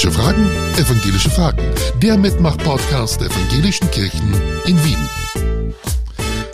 Evangelische 0.00 0.22
Fragen, 0.22 0.78
Evangelische 0.78 1.30
Fragen. 1.30 1.74
Der 2.00 2.16
Mitmach-Podcast 2.16 3.20
der 3.20 3.28
Evangelischen 3.28 3.90
Kirchen 3.90 4.32
in 4.64 4.82
Wien. 4.82 4.96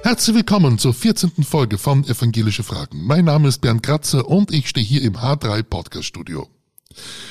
Herzlich 0.03 0.35
willkommen 0.35 0.79
zur 0.79 0.93
14. 0.93 1.45
Folge 1.45 1.79
von 1.79 2.03
Evangelische 2.03 2.65
Fragen. 2.65 3.07
Mein 3.07 3.27
Name 3.27 3.47
ist 3.47 3.61
Bernd 3.61 3.85
Kratzer 3.85 4.29
und 4.29 4.53
ich 4.53 4.69
stehe 4.69 4.85
hier 4.85 5.03
im 5.03 5.19
H3 5.19 5.63
Podcast 5.63 6.07
Studio. 6.07 6.49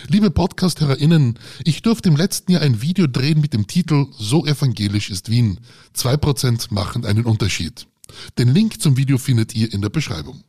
Liebe 0.08 0.32
Podcast-HörerInnen, 0.32 1.38
ich 1.66 1.82
durfte 1.82 2.08
im 2.08 2.16
letzten 2.16 2.54
Jahr 2.54 2.62
ein 2.62 2.82
Video 2.82 3.08
drehen 3.08 3.41
mit 3.41 3.52
dem 3.52 3.68
Titel 3.68 4.05
So 4.18 4.45
evangelisch 4.45 5.09
ist 5.09 5.30
Wien. 5.30 5.59
Zwei 5.91 6.16
Prozent 6.16 6.72
machen 6.72 7.05
einen 7.05 7.26
Unterschied. 7.26 7.88
Den 8.38 8.54
Link 8.54 8.82
zum 8.82 8.95
Video 8.95 9.18
findet 9.18 9.54
ihr 9.54 9.73
in 9.73 9.82
der 9.82 9.90
Beschreibung. 9.90 10.45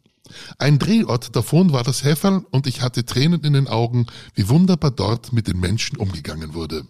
Ein 0.59 0.79
Drehort 0.79 1.35
davon 1.37 1.73
war 1.73 1.83
das 1.83 2.05
Häferl 2.05 2.45
und 2.51 2.67
ich 2.67 2.83
hatte 2.83 3.05
Tränen 3.05 3.43
in 3.43 3.53
den 3.53 3.69
Augen, 3.69 4.07
wie 4.35 4.49
wunderbar 4.49 4.91
dort 4.91 5.33
mit 5.33 5.49
den 5.49 5.59
Menschen 5.59 5.97
umgegangen 5.99 6.55
wurde. 6.55 6.87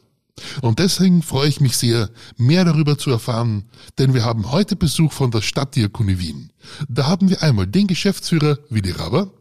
Und 0.61 0.79
deswegen 0.79 1.23
freue 1.23 1.49
ich 1.49 1.61
mich 1.61 1.77
sehr, 1.77 2.11
mehr 2.37 2.65
darüber 2.65 2.99
zu 2.99 3.11
erfahren, 3.11 3.65
denn 3.99 4.13
wir 4.13 4.25
haben 4.25 4.53
heute 4.53 4.77
Besuch 4.77 5.13
von 5.13 5.31
der 5.31 5.41
Stadtdiakonie 5.41 6.19
Wien. 6.19 6.53
Da 6.89 7.07
haben 7.07 7.31
wir 7.31 7.43
einmal 7.43 7.67
den 7.67 7.87
Geschäftsführer 7.87 8.59
Willi 8.69 8.91
Raber, 8.91 9.33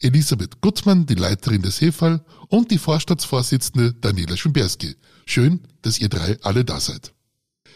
Elisabeth 0.00 0.60
Gutmann, 0.60 1.06
die 1.06 1.14
Leiterin 1.14 1.62
des 1.62 1.80
Hefall 1.80 2.24
und 2.48 2.70
die 2.70 2.78
Vorstandsvorsitzende 2.78 3.94
Daniela 3.94 4.36
Schumberski. 4.36 4.96
Schön, 5.26 5.60
dass 5.82 5.98
ihr 5.98 6.08
drei 6.08 6.38
alle 6.42 6.64
da 6.64 6.80
seid. 6.80 7.12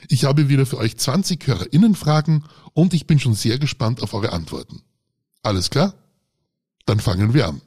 Ich 0.08 0.24
habe 0.24 0.48
wieder 0.48 0.66
für 0.66 0.78
euch 0.78 0.96
20 0.96 1.46
HörerInnenfragen 1.46 2.44
und 2.72 2.94
ich 2.94 3.06
bin 3.06 3.18
schon 3.18 3.34
sehr 3.34 3.58
gespannt 3.58 4.02
auf 4.02 4.14
eure 4.14 4.32
Antworten. 4.32 4.82
Alles 5.42 5.70
klar? 5.70 5.94
Dann 6.84 7.00
fangen 7.00 7.32
wir 7.32 7.48
an. 7.48 7.60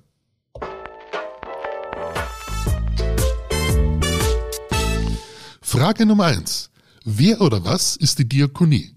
Frage 5.61 6.05
Nummer 6.05 6.25
eins: 6.25 6.69
Wer 7.03 7.41
oder 7.41 7.65
was 7.65 7.95
ist 7.95 8.19
die 8.19 8.29
Diakonie? 8.29 8.93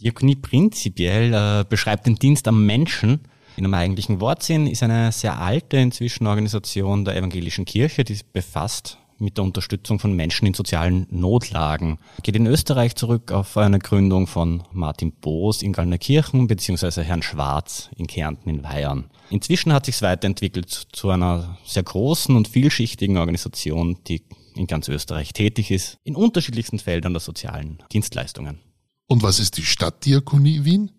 Diakonie 0.00 0.36
prinzipiell 0.36 1.32
äh, 1.32 1.64
beschreibt 1.66 2.06
den 2.06 2.16
Dienst 2.16 2.46
am 2.48 2.66
Menschen. 2.66 3.20
In 3.56 3.64
einem 3.64 3.74
eigentlichen 3.74 4.20
Wortsinn 4.20 4.66
ist 4.66 4.82
eine 4.82 5.10
sehr 5.10 5.40
alte 5.40 5.78
inzwischen 5.78 6.26
Organisation 6.26 7.04
der 7.04 7.16
evangelischen 7.16 7.64
Kirche, 7.64 8.04
die 8.04 8.18
befasst 8.32 8.97
mit 9.18 9.36
der 9.36 9.44
Unterstützung 9.44 9.98
von 9.98 10.14
Menschen 10.14 10.46
in 10.46 10.54
sozialen 10.54 11.06
Notlagen. 11.10 11.98
Geht 12.22 12.36
in 12.36 12.46
Österreich 12.46 12.94
zurück 12.96 13.32
auf 13.32 13.56
eine 13.56 13.78
Gründung 13.78 14.26
von 14.26 14.62
Martin 14.72 15.12
Boos 15.12 15.62
in 15.62 15.72
Gallnerkirchen 15.72 16.46
beziehungsweise 16.46 17.02
Herrn 17.02 17.22
Schwarz 17.22 17.90
in 17.96 18.06
Kärnten 18.06 18.48
in 18.48 18.62
Weyern. 18.62 19.10
Inzwischen 19.30 19.72
hat 19.72 19.86
sich 19.86 19.96
es 19.96 20.02
weiterentwickelt 20.02 20.70
zu 20.92 21.10
einer 21.10 21.58
sehr 21.64 21.82
großen 21.82 22.34
und 22.34 22.48
vielschichtigen 22.48 23.18
Organisation, 23.18 23.98
die 24.06 24.22
in 24.54 24.66
ganz 24.66 24.88
Österreich 24.88 25.32
tätig 25.32 25.70
ist, 25.70 25.98
in 26.04 26.16
unterschiedlichsten 26.16 26.78
Feldern 26.78 27.12
der 27.12 27.20
sozialen 27.20 27.78
Dienstleistungen. 27.92 28.58
Und 29.06 29.22
was 29.22 29.38
ist 29.38 29.56
die 29.56 29.64
Stadtdiakonie 29.64 30.64
Wien? 30.64 30.90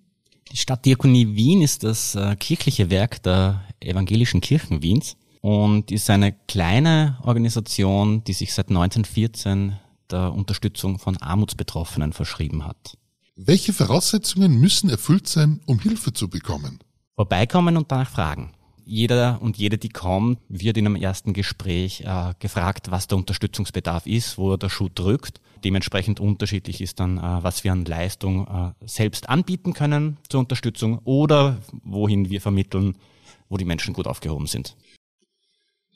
Die 0.52 0.58
Stadtdiakonie 0.58 1.36
Wien 1.36 1.62
ist 1.62 1.84
das 1.84 2.16
äh, 2.16 2.36
kirchliche 2.36 2.90
Werk 2.90 3.22
der 3.22 3.64
evangelischen 3.80 4.42
Kirchen 4.42 4.82
Wiens 4.82 5.16
und 5.42 5.92
ist 5.92 6.10
eine 6.10 6.34
kleine 6.48 7.18
Organisation, 7.24 8.24
die 8.24 8.34
sich 8.34 8.54
seit 8.54 8.70
1914 8.70 9.78
der 10.12 10.34
Unterstützung 10.34 11.00
von 11.00 11.18
Armutsbetroffenen 11.18 12.14
verschrieben 12.14 12.66
hat. 12.66 12.98
Welche 13.36 13.72
Voraussetzungen 13.72 14.60
müssen 14.60 14.90
erfüllt 14.90 15.28
sein, 15.28 15.62
um 15.66 15.80
Hilfe 15.80 16.12
zu 16.12 16.30
bekommen? 16.30 16.80
Vorbeikommen 17.16 17.78
und 17.78 17.92
danach 17.92 18.10
fragen. 18.10 18.52
Jeder 18.84 19.42
und 19.42 19.56
jede, 19.56 19.78
die 19.78 19.90
kommt, 19.90 20.40
wird 20.50 20.76
in 20.76 20.88
einem 20.88 20.96
ersten 20.96 21.34
Gespräch 21.34 22.02
äh, 22.02 22.34
gefragt, 22.40 22.90
was 22.90 23.06
der 23.06 23.20
Unterstützungsbedarf 23.20 24.08
ist, 24.08 24.40
wo 24.40 24.58
der 24.58 24.70
Schuh 24.70 24.90
drückt. 24.94 25.40
Dementsprechend 25.64 26.20
unterschiedlich 26.20 26.82
ist 26.82 27.00
dann, 27.00 27.18
äh, 27.18 27.44
was 27.44 27.64
wir 27.64 27.72
an 27.72 27.86
Leistung 27.86 28.48
äh, 28.48 28.86
selbst 28.88 29.30
anbieten 29.30 29.74
können 29.74 30.18
zur 30.28 30.40
Unterstützung 30.40 31.00
oder 31.04 31.60
wohin 31.84 32.30
wir 32.32 32.42
vermitteln, 32.42 32.96
wo 33.48 33.58
die 33.58 33.66
Menschen 33.66 33.94
gut 33.94 34.08
aufgehoben 34.08 34.48
sind. 34.48 34.76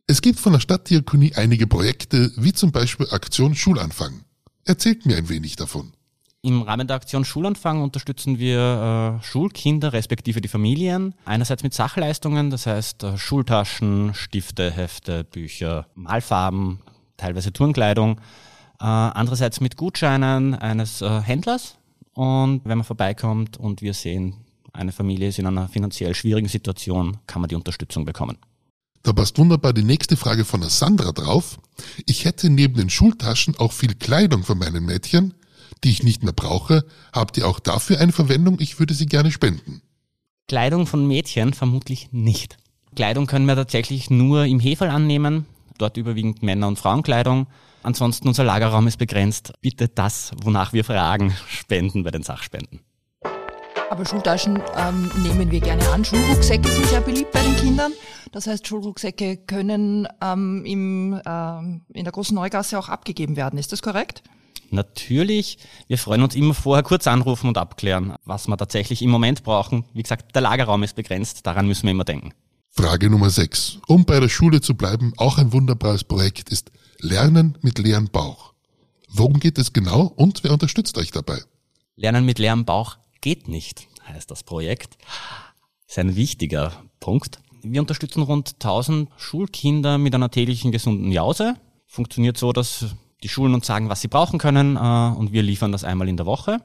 Es 0.05 0.21
gibt 0.21 0.37
von 0.37 0.51
der 0.51 0.59
Stadtdiakonie 0.59 1.33
einige 1.35 1.65
Projekte, 1.65 2.29
wie 2.35 2.51
zum 2.51 2.73
Beispiel 2.73 3.07
Aktion 3.11 3.55
Schulanfang. 3.55 4.25
Erzählt 4.65 5.05
mir 5.05 5.15
ein 5.15 5.29
wenig 5.29 5.55
davon. 5.55 5.93
Im 6.41 6.61
Rahmen 6.61 6.87
der 6.87 6.97
Aktion 6.97 7.23
Schulanfang 7.23 7.81
unterstützen 7.81 8.37
wir 8.37 9.19
äh, 9.21 9.23
Schulkinder 9.23 9.93
respektive 9.93 10.41
die 10.41 10.49
Familien. 10.49 11.15
Einerseits 11.23 11.63
mit 11.63 11.73
Sachleistungen, 11.73 12.49
das 12.49 12.65
heißt 12.65 13.03
äh, 13.03 13.17
Schultaschen, 13.17 14.13
Stifte, 14.13 14.71
Hefte, 14.71 15.23
Bücher, 15.23 15.87
Malfarben, 15.95 16.79
teilweise 17.15 17.53
Turnkleidung. 17.53 18.19
Äh, 18.81 18.83
andererseits 18.83 19.61
mit 19.61 19.77
Gutscheinen 19.77 20.53
eines 20.53 21.01
äh, 21.01 21.21
Händlers. 21.21 21.77
Und 22.13 22.65
wenn 22.65 22.79
man 22.79 22.85
vorbeikommt 22.85 23.55
und 23.55 23.81
wir 23.81 23.93
sehen, 23.93 24.35
eine 24.73 24.91
Familie 24.91 25.29
ist 25.29 25.39
in 25.39 25.47
einer 25.47 25.69
finanziell 25.69 26.13
schwierigen 26.13 26.49
Situation, 26.49 27.19
kann 27.25 27.41
man 27.41 27.47
die 27.47 27.55
Unterstützung 27.55 28.03
bekommen. 28.03 28.37
Da 29.03 29.11
passt 29.11 29.37
wunderbar 29.37 29.73
die 29.73 29.83
nächste 29.83 30.15
Frage 30.15 30.45
von 30.45 30.61
der 30.61 30.69
Sandra 30.69 31.11
drauf. 31.11 31.59
Ich 32.05 32.23
hätte 32.23 32.49
neben 32.49 32.75
den 32.75 32.89
Schultaschen 32.89 33.57
auch 33.57 33.73
viel 33.73 33.95
Kleidung 33.95 34.43
von 34.43 34.57
meinen 34.57 34.85
Mädchen, 34.85 35.33
die 35.83 35.91
ich 35.91 36.03
nicht 36.03 36.23
mehr 36.23 36.31
brauche. 36.31 36.85
Habt 37.11 37.37
ihr 37.37 37.45
auch 37.45 37.59
dafür 37.59 37.99
eine 37.99 38.13
Verwendung? 38.13 38.57
Ich 38.61 38.79
würde 38.79 38.93
sie 38.93 39.05
gerne 39.05 39.31
spenden. 39.31 39.81
Kleidung 40.47 40.87
von 40.87 41.05
Mädchen 41.05 41.53
vermutlich 41.53 42.09
nicht. 42.13 42.57
Kleidung 42.95 43.27
können 43.27 43.45
wir 43.45 43.55
tatsächlich 43.55 44.09
nur 44.09 44.45
im 44.45 44.61
Hefall 44.61 44.89
annehmen, 44.89 45.47
dort 45.77 45.97
überwiegend 45.97 46.41
Männer- 46.41 46.67
und 46.67 46.79
Frauenkleidung. 46.79 47.47
Ansonsten 47.81 48.29
unser 48.29 48.45
Lagerraum 48.45 48.87
ist 48.87 48.97
begrenzt. 48.97 49.51
Bitte 49.59 49.89
das, 49.89 50.31
wonach 50.41 50.71
wir 50.71 50.85
fragen, 50.85 51.35
spenden 51.49 52.03
bei 52.03 52.11
den 52.11 52.23
Sachspenden. 52.23 52.79
Aber 53.93 54.07
Schultaschen 54.07 54.59
ähm, 54.75 55.11
nehmen 55.21 55.51
wir 55.51 55.59
gerne 55.59 55.87
an. 55.89 56.03
Schulrucksäcke 56.03 56.67
sind 56.67 56.87
sehr 56.87 57.01
beliebt 57.01 57.31
bei 57.31 57.43
den 57.43 57.55
Kindern. 57.55 57.91
Das 58.31 58.47
heißt, 58.47 58.67
Schulrucksäcke 58.67 59.37
können 59.37 60.07
ähm, 60.19 60.65
im, 60.65 61.21
ähm, 61.23 61.81
in 61.93 62.03
der 62.03 62.11
großen 62.11 62.33
Neugasse 62.33 62.79
auch 62.79 62.89
abgegeben 62.89 63.35
werden. 63.35 63.59
Ist 63.59 63.71
das 63.71 63.83
korrekt? 63.83 64.23
Natürlich. 64.71 65.59
Wir 65.87 65.99
freuen 65.99 66.23
uns 66.23 66.33
immer 66.33 66.55
vorher 66.55 66.81
kurz 66.81 67.05
anrufen 67.05 67.47
und 67.47 67.59
abklären, 67.59 68.15
was 68.25 68.47
wir 68.47 68.57
tatsächlich 68.57 69.03
im 69.03 69.11
Moment 69.11 69.43
brauchen. 69.43 69.85
Wie 69.93 70.01
gesagt, 70.01 70.33
der 70.33 70.41
Lagerraum 70.41 70.81
ist 70.81 70.95
begrenzt. 70.95 71.45
Daran 71.45 71.67
müssen 71.67 71.83
wir 71.83 71.91
immer 71.91 72.03
denken. 72.03 72.33
Frage 72.71 73.11
Nummer 73.11 73.29
6. 73.29 73.77
Um 73.85 74.05
bei 74.05 74.19
der 74.19 74.29
Schule 74.29 74.59
zu 74.61 74.73
bleiben, 74.73 75.13
auch 75.17 75.37
ein 75.37 75.53
wunderbares 75.53 76.03
Projekt 76.03 76.49
ist 76.49 76.71
Lernen 76.97 77.59
mit 77.61 77.77
leerem 77.77 78.07
Bauch. 78.07 78.53
Worum 79.07 79.39
geht 79.39 79.59
es 79.59 79.71
genau 79.71 80.11
und 80.15 80.43
wer 80.43 80.51
unterstützt 80.53 80.97
euch 80.97 81.11
dabei? 81.11 81.37
Lernen 81.95 82.25
mit 82.25 82.39
leerem 82.39 82.65
Bauch 82.65 82.97
geht 83.23 83.47
nicht, 83.47 83.87
heißt 84.05 84.29
das 84.29 84.43
Projekt. 84.43 84.97
Ist 85.87 85.97
ein 85.97 86.15
wichtiger 86.15 86.73
Punkt. 86.99 87.39
Wir 87.63 87.79
unterstützen 87.81 88.21
rund 88.21 88.55
1000 88.55 89.09
Schulkinder 89.17 89.97
mit 89.97 90.13
einer 90.13 90.29
täglichen 90.29 90.71
gesunden 90.71 91.11
Jause. 91.11 91.55
Funktioniert 91.87 92.37
so, 92.37 92.51
dass 92.51 92.85
die 93.23 93.29
Schulen 93.29 93.53
uns 93.53 93.65
sagen, 93.65 93.87
was 93.87 94.01
sie 94.01 94.09
brauchen 94.09 94.39
können 94.39 94.75
äh, 94.75 95.17
und 95.17 95.31
wir 95.31 95.41
liefern 95.41 95.71
das 95.71 95.85
einmal 95.85 96.09
in 96.09 96.17
der 96.17 96.25
Woche. 96.25 96.59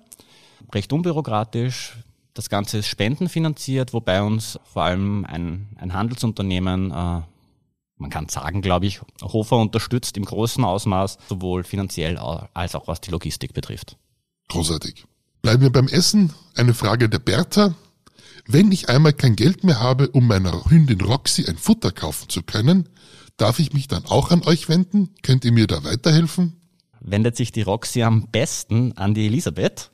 Recht 0.74 0.92
unbürokratisch. 0.92 1.96
Das 2.34 2.48
Ganze 2.48 2.78
ist 2.78 2.88
spendenfinanziert, 2.88 3.92
wobei 3.92 4.22
uns 4.22 4.58
vor 4.64 4.82
allem 4.82 5.24
ein, 5.24 5.68
ein 5.76 5.94
Handelsunternehmen, 5.94 6.90
äh, 6.90 7.22
man 8.00 8.10
kann 8.10 8.28
sagen, 8.28 8.62
glaube 8.62 8.86
ich, 8.86 9.00
Hofer 9.22 9.58
unterstützt 9.58 10.16
im 10.16 10.24
großen 10.24 10.64
Ausmaß, 10.64 11.18
sowohl 11.28 11.62
finanziell 11.62 12.16
als 12.16 12.74
auch 12.74 12.88
was 12.88 13.00
die 13.00 13.12
Logistik 13.12 13.54
betrifft. 13.54 13.96
Großartig. 14.48 15.04
Bleiben 15.42 15.62
wir 15.62 15.70
beim 15.70 15.88
Essen. 15.88 16.32
Eine 16.56 16.74
Frage 16.74 17.08
der 17.08 17.18
Bertha. 17.18 17.74
Wenn 18.46 18.72
ich 18.72 18.88
einmal 18.88 19.12
kein 19.12 19.36
Geld 19.36 19.62
mehr 19.62 19.80
habe, 19.80 20.08
um 20.08 20.26
meiner 20.26 20.64
Hündin 20.70 21.00
Roxy 21.00 21.44
ein 21.46 21.58
Futter 21.58 21.92
kaufen 21.92 22.28
zu 22.28 22.42
können, 22.42 22.88
darf 23.36 23.58
ich 23.58 23.72
mich 23.72 23.88
dann 23.88 24.06
auch 24.06 24.30
an 24.30 24.42
euch 24.42 24.68
wenden? 24.68 25.10
Könnt 25.22 25.44
ihr 25.44 25.52
mir 25.52 25.66
da 25.66 25.84
weiterhelfen? 25.84 26.54
Wendet 27.00 27.36
sich 27.36 27.52
die 27.52 27.62
Roxy 27.62 28.02
am 28.02 28.28
besten 28.30 28.96
an 28.96 29.14
die 29.14 29.26
Elisabeth? 29.26 29.90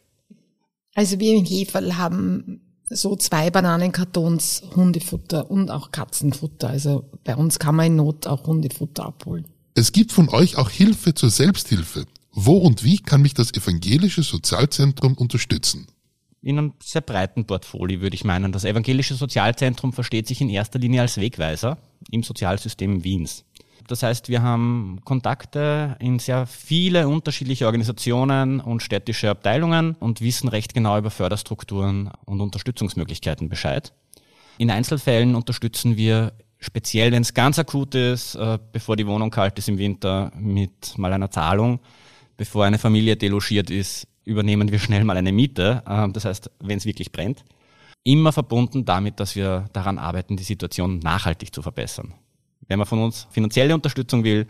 Also 0.94 1.18
wir 1.18 1.34
in 1.34 1.44
Heferl 1.44 1.96
haben 1.96 2.60
so 2.88 3.16
zwei 3.16 3.50
Bananenkartons 3.50 4.62
Hundefutter 4.76 5.50
und 5.50 5.70
auch 5.70 5.90
Katzenfutter. 5.90 6.68
Also 6.68 7.10
bei 7.24 7.34
uns 7.34 7.58
kann 7.58 7.74
man 7.74 7.86
in 7.86 7.96
Not 7.96 8.26
auch 8.26 8.46
Hundefutter 8.46 9.06
abholen. 9.06 9.46
Es 9.74 9.92
gibt 9.92 10.12
von 10.12 10.28
euch 10.28 10.56
auch 10.56 10.70
Hilfe 10.70 11.14
zur 11.14 11.30
Selbsthilfe. 11.30 12.06
Wo 12.34 12.56
und 12.56 12.82
wie 12.82 12.98
kann 12.98 13.22
mich 13.22 13.34
das 13.34 13.54
evangelische 13.54 14.22
Sozialzentrum 14.22 15.14
unterstützen? 15.14 15.86
In 16.42 16.58
einem 16.58 16.72
sehr 16.82 17.00
breiten 17.00 17.46
Portfolio 17.46 18.00
würde 18.00 18.16
ich 18.16 18.24
meinen. 18.24 18.52
Das 18.52 18.64
evangelische 18.64 19.14
Sozialzentrum 19.14 19.92
versteht 19.92 20.26
sich 20.26 20.40
in 20.40 20.50
erster 20.50 20.78
Linie 20.78 21.02
als 21.02 21.18
Wegweiser 21.18 21.78
im 22.10 22.22
Sozialsystem 22.22 23.04
Wiens. 23.04 23.44
Das 23.86 24.02
heißt, 24.02 24.28
wir 24.28 24.42
haben 24.42 25.00
Kontakte 25.04 25.96
in 26.00 26.18
sehr 26.18 26.46
viele 26.46 27.06
unterschiedliche 27.06 27.66
Organisationen 27.66 28.60
und 28.60 28.82
städtische 28.82 29.30
Abteilungen 29.30 29.94
und 29.94 30.20
wissen 30.20 30.48
recht 30.48 30.74
genau 30.74 30.98
über 30.98 31.10
Förderstrukturen 31.10 32.10
und 32.24 32.40
Unterstützungsmöglichkeiten 32.40 33.48
Bescheid. 33.48 33.92
In 34.58 34.70
Einzelfällen 34.70 35.34
unterstützen 35.34 35.96
wir 35.96 36.32
speziell 36.58 37.12
wenn 37.12 37.22
es 37.22 37.34
ganz 37.34 37.58
akut 37.58 37.94
ist, 37.94 38.34
äh, 38.34 38.58
bevor 38.72 38.96
die 38.96 39.06
Wohnung 39.06 39.30
kalt 39.30 39.58
ist 39.58 39.68
im 39.68 39.78
Winter, 39.78 40.32
mit 40.34 40.96
mal 40.98 41.12
einer 41.12 41.30
Zahlung. 41.30 41.80
Bevor 42.36 42.64
eine 42.64 42.78
Familie 42.78 43.16
delogiert 43.16 43.70
ist, 43.70 44.06
übernehmen 44.24 44.70
wir 44.70 44.78
schnell 44.78 45.04
mal 45.04 45.16
eine 45.16 45.32
Miete. 45.32 45.82
Äh, 45.86 46.08
das 46.10 46.24
heißt, 46.24 46.50
wenn 46.60 46.78
es 46.78 46.86
wirklich 46.86 47.12
brennt. 47.12 47.44
Immer 48.02 48.32
verbunden 48.32 48.84
damit, 48.84 49.20
dass 49.20 49.34
wir 49.34 49.68
daran 49.72 49.98
arbeiten, 49.98 50.36
die 50.36 50.42
Situation 50.42 50.98
nachhaltig 50.98 51.54
zu 51.54 51.62
verbessern. 51.62 52.14
Wenn 52.66 52.78
man 52.78 52.86
von 52.86 53.00
uns 53.00 53.26
finanzielle 53.30 53.74
Unterstützung 53.74 54.24
will, 54.24 54.46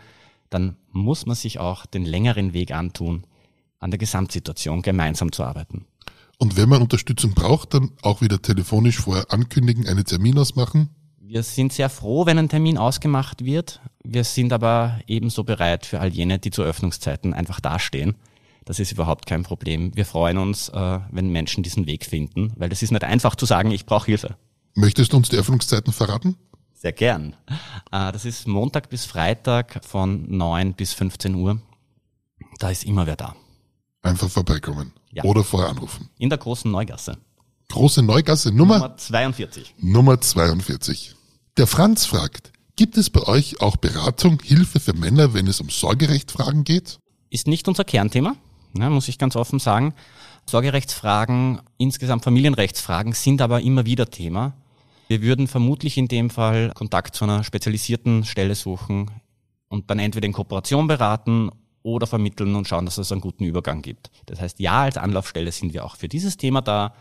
dann 0.51 0.77
muss 0.91 1.27
man 1.27 1.37
sich 1.37 1.59
auch 1.59 1.87
den 1.87 2.05
längeren 2.05 2.53
Weg 2.53 2.73
antun, 2.73 3.25
an 3.79 3.91
der 3.91 3.99
Gesamtsituation 3.99 4.83
gemeinsam 4.83 5.31
zu 5.33 5.45
arbeiten. 5.45 5.87
Und 6.39 6.57
wenn 6.57 6.69
man 6.69 6.83
Unterstützung 6.83 7.33
braucht, 7.33 7.75
dann 7.75 7.93
auch 8.03 8.21
wieder 8.21 8.41
telefonisch 8.43 8.99
vorher 8.99 9.33
ankündigen, 9.33 9.87
einen 9.87 10.05
Termin 10.05 10.39
ausmachen? 10.39 10.91
Wir 11.35 11.43
sind 11.43 11.73
sehr 11.73 11.91
froh, 11.91 12.27
wenn 12.27 12.39
ein 12.39 12.49
Termin 12.49 12.79
ausgemacht 12.79 13.45
wird. 13.45 13.81
Wir 14.05 14.23
sind 14.23 14.53
aber 14.53 15.01
ebenso 15.09 15.43
bereit 15.43 15.85
für 15.85 15.99
all 15.99 16.15
jene, 16.15 16.39
die 16.39 16.53
zu 16.53 16.63
Öffnungszeiten 16.63 17.35
einfach 17.35 17.59
dastehen. 17.59 18.15
Das 18.65 18.79
ist 18.79 18.93
überhaupt 18.93 19.27
kein 19.27 19.43
Problem. 19.43 19.91
Wir 19.97 20.07
freuen 20.07 20.39
uns, 20.39 20.69
äh, 20.69 21.01
wenn 21.11 21.31
Menschen 21.31 21.65
diesen 21.65 21.89
Weg 21.89 22.07
finden, 22.07 22.53
weil 22.55 22.71
es 22.71 22.85
ist 22.85 22.93
nicht 22.93 23.03
einfach 23.03 23.35
zu 23.35 23.47
sagen, 23.47 23.73
ich 23.73 23.85
brauche 23.85 24.07
Hilfe. 24.07 24.37
Möchtest 24.75 25.13
du 25.13 25.17
uns 25.17 25.29
die 25.29 25.37
Öffnungszeiten 25.37 25.93
verraten? 25.93 26.37
Sehr 26.73 26.93
gern. 26.93 27.35
Äh, 27.91 28.13
das 28.13 28.25
ist 28.25 28.47
Montag 28.47 28.89
bis 28.89 29.05
Freitag 29.05 29.85
von 29.85 30.31
9 30.31 30.75
bis 30.75 30.93
15 30.93 31.35
Uhr. 31.35 31.61
Da 32.61 32.71
ist 32.71 32.85
immer 32.85 33.09
wer 33.09 33.17
da. 33.17 33.35
Einfach 34.03 34.31
vorbeikommen. 34.31 34.93
Ja. 35.11 35.25
Oder 35.25 35.43
vorher 35.43 35.69
anrufen. 35.71 36.11
In 36.17 36.29
der 36.29 36.39
großen 36.39 36.71
Neugasse. 36.71 37.19
Große 37.71 38.05
Neugasse 38.05 38.53
Nummer, 38.53 38.79
Nummer 38.79 38.97
42. 38.97 39.75
Nummer 39.79 40.21
42. 40.21 41.17
Der 41.57 41.69
Franz 41.69 42.05
fragt, 42.05 42.53
gibt 42.75 42.97
es 42.97 43.11
bei 43.11 43.23
euch 43.23 43.61
auch 43.61 43.77
Beratung, 43.77 44.43
Hilfe 44.43 44.81
für 44.81 44.93
Männer, 44.93 45.35
wenn 45.35 45.47
es 45.47 45.61
um 45.61 45.71
Sorgerechtfragen 45.71 46.65
geht? 46.65 46.99
Ist 47.31 47.47
nicht 47.47 47.69
unser 47.69 47.85
Kernthema, 47.85 48.35
ne, 48.73 48.91
muss 48.91 49.07
ich 49.07 49.19
ganz 49.19 49.37
offen 49.37 49.61
sagen. 49.61 49.95
Sorgerechtsfragen, 50.47 51.61
insgesamt 51.79 52.25
Familienrechtsfragen 52.25 53.13
sind 53.13 53.41
aber 53.41 53.61
immer 53.61 53.87
wieder 53.87 54.11
Thema. 54.11 54.57
Wir 55.07 55.23
würden 55.23 55.47
vermutlich 55.47 55.97
in 55.97 56.09
dem 56.09 56.29
Fall 56.29 56.73
Kontakt 56.75 57.15
zu 57.15 57.23
einer 57.23 57.45
spezialisierten 57.45 58.25
Stelle 58.25 58.57
suchen 58.57 59.13
und 59.69 59.89
dann 59.91 60.01
entweder 60.01 60.27
in 60.27 60.33
Kooperation 60.33 60.89
beraten 60.89 61.51
oder 61.85 62.09
vermitteln 62.09 62.57
und 62.57 62.67
schauen, 62.67 62.85
dass 62.85 62.99
es 62.99 63.13
einen 63.13 63.21
guten 63.21 63.45
Übergang 63.45 63.81
gibt. 63.81 64.11
Das 64.27 64.41
heißt, 64.41 64.59
ja, 64.59 64.83
als 64.83 64.97
Anlaufstelle 64.97 65.53
sind 65.53 65.73
wir 65.73 65.85
auch 65.85 65.95
für 65.95 66.09
dieses 66.09 66.37
Thema 66.37 66.63
da. 66.63 66.95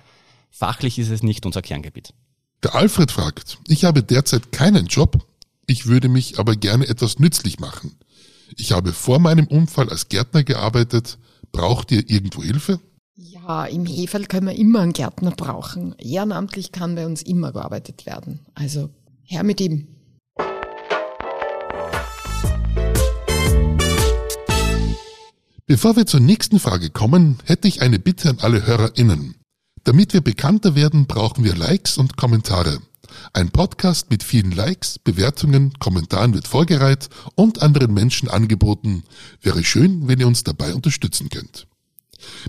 Fachlich 0.52 1.00
ist 1.00 1.10
es 1.10 1.24
nicht 1.24 1.48
unser 1.48 1.64
Kerngebiet. 1.64 2.14
Der 2.64 2.76
Alfred 2.76 3.12
fragt, 3.12 3.58
ich 3.68 3.84
habe 3.84 4.04
derzeit 4.04 4.54
keinen 4.54 4.86
Job, 4.86 5.28
ich 5.68 5.88
würde 5.88 6.08
mich 6.08 6.40
aber 6.40 6.56
gerne 6.56 6.88
etwas 6.88 7.20
nützlich 7.20 7.60
machen. 7.60 7.98
Ich 8.56 8.72
habe 8.72 8.94
vor 8.94 9.20
meinem 9.20 9.48
Unfall 9.48 9.90
als 9.90 10.08
Gärtner 10.08 10.44
gearbeitet. 10.44 11.18
Braucht 11.52 11.92
ihr 11.92 12.10
irgendwo 12.10 12.42
Hilfe? 12.42 12.80
Ja, 13.16 13.66
im 13.66 13.86
Hefel 13.86 14.28
können 14.28 14.48
wir 14.48 14.56
immer 14.56 14.80
einen 14.80 14.94
Gärtner 14.94 15.32
brauchen. 15.32 15.94
Ehrenamtlich 16.00 16.72
kann 16.72 16.96
bei 16.96 17.06
uns 17.06 17.22
immer 17.22 17.52
gearbeitet 17.52 18.06
werden. 18.06 18.40
Also 18.56 18.90
her 19.24 19.44
mit 19.44 19.60
ihm. 19.60 19.90
Bevor 25.66 25.98
wir 25.98 26.06
zur 26.06 26.22
nächsten 26.22 26.60
Frage 26.60 26.90
kommen, 26.90 27.40
hätte 27.44 27.68
ich 27.68 27.82
eine 27.82 28.00
Bitte 28.00 28.30
an 28.30 28.38
alle 28.40 28.66
HörerInnen. 28.66 29.36
Damit 29.86 30.14
wir 30.14 30.22
bekannter 30.22 30.76
werden, 30.76 31.08
brauchen 31.08 31.44
wir 31.44 31.56
Likes 31.56 31.98
und 31.98 32.16
Kommentare. 32.16 32.80
Ein 33.34 33.52
Podcast 33.52 34.10
mit 34.10 34.24
vielen 34.24 34.52
Likes, 34.52 34.98
Bewertungen, 34.98 35.74
Kommentaren 35.78 36.34
wird 36.34 36.48
vorgereiht 36.48 37.10
und 37.36 37.62
anderen 37.62 37.94
Menschen 37.94 38.30
angeboten. 38.30 39.04
Wäre 39.42 39.62
schön, 39.66 40.08
wenn 40.08 40.22
ihr 40.22 40.28
uns 40.28 40.46
dabei 40.46 40.74
unterstützen 40.74 41.28
könnt. 41.28 41.68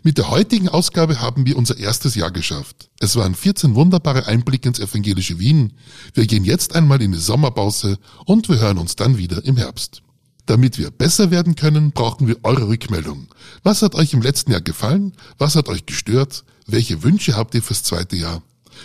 Mit 0.05 0.19
der 0.19 0.31
heutigen 0.31 0.69
Ausgabe 0.69 1.21
haben 1.21 1.45
wir 1.45 1.57
unser 1.57 1.77
erstes 1.77 2.15
Jahr 2.15 2.31
geschafft. 2.31 2.89
Es 3.01 3.17
waren 3.17 3.35
14 3.35 3.75
wunderbare 3.75 4.29
Einblicke 4.29 4.69
ins 4.69 4.79
evangelische 4.79 5.41
Wien. 5.41 5.73
Wir 6.13 6.27
gehen 6.27 6.45
jetzt 6.45 6.77
einmal 6.77 7.03
in 7.03 7.11
die 7.11 7.19
Sommerpause 7.19 7.99
und 8.27 8.49
wir 8.49 8.61
hören 8.61 8.79
uns 8.79 8.95
dann 8.95 9.19
wieder 9.19 9.45
im 9.45 9.57
Herbst. 9.57 10.03
Damit 10.47 10.79
wir 10.79 10.93
besser 10.93 11.33
werden 11.33 11.57
können, 11.57 11.91
brauchen 11.91 12.29
wir 12.29 12.37
eure 12.45 12.69
Rückmeldung. 12.69 13.27
Was 13.65 13.83
hat 13.83 13.97
euch 13.97 14.13
im 14.13 14.23
letzten 14.23 14.53
Jahr 14.53 14.61
gefallen? 14.61 15.15
Was 15.39 15.57
hat 15.57 15.69
euch 15.69 15.85
gestört? 15.85 16.45
Welche 16.67 17.03
Wünsche 17.03 17.37
habt 17.37 17.55
ihr 17.55 17.63
fürs 17.63 17.83
zweite 17.83 18.17
Jahr? 18.17 18.43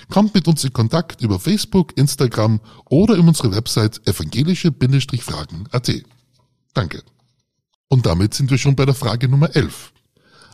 Kommt 0.09 0.35
mit 0.35 0.47
uns 0.47 0.63
in 0.63 0.73
Kontakt 0.73 1.21
über 1.21 1.39
Facebook, 1.39 1.97
Instagram 1.97 2.59
oder 2.89 3.15
in 3.15 3.27
unsere 3.27 3.55
Website 3.55 4.01
evangelische-fragen.at. 4.07 5.91
Danke. 6.73 7.03
Und 7.87 8.05
damit 8.05 8.33
sind 8.33 8.51
wir 8.51 8.57
schon 8.57 8.75
bei 8.75 8.85
der 8.85 8.93
Frage 8.93 9.27
Nummer 9.27 9.55
11. 9.55 9.93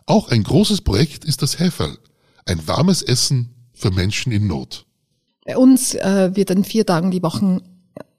Auch 0.05 0.29
ein 0.29 0.43
großes 0.43 0.81
Projekt 0.81 1.25
ist 1.25 1.41
das 1.41 1.59
Häferl. 1.59 1.97
Ein 2.45 2.65
warmes 2.67 3.01
Essen 3.01 3.53
für 3.73 3.91
Menschen 3.91 4.31
in 4.31 4.47
Not. 4.47 4.85
Bei 5.45 5.57
uns 5.57 5.93
äh, 5.95 6.31
wird 6.33 6.51
an 6.51 6.63
vier 6.63 6.85
Tagen 6.85 7.11
die 7.11 7.21
Woche 7.21 7.61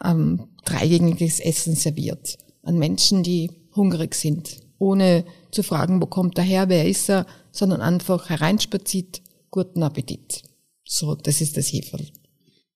ähm, 0.04 0.48
dreigängiges 0.64 1.40
Essen 1.40 1.74
serviert 1.74 2.36
an 2.62 2.78
Menschen, 2.78 3.22
die 3.22 3.50
hungrig 3.74 4.14
sind, 4.14 4.60
ohne 4.78 5.24
zu 5.50 5.62
fragen, 5.62 6.00
wo 6.00 6.06
kommt 6.06 6.38
er 6.38 6.44
her, 6.44 6.68
wer 6.68 6.88
ist 6.88 7.08
er, 7.08 7.26
sondern 7.50 7.80
einfach 7.80 8.28
hereinspaziert, 8.28 9.22
guten 9.50 9.82
Appetit. 9.82 10.42
So, 10.84 11.14
das 11.14 11.40
ist 11.40 11.56
das 11.56 11.72
Heferl. 11.72 12.06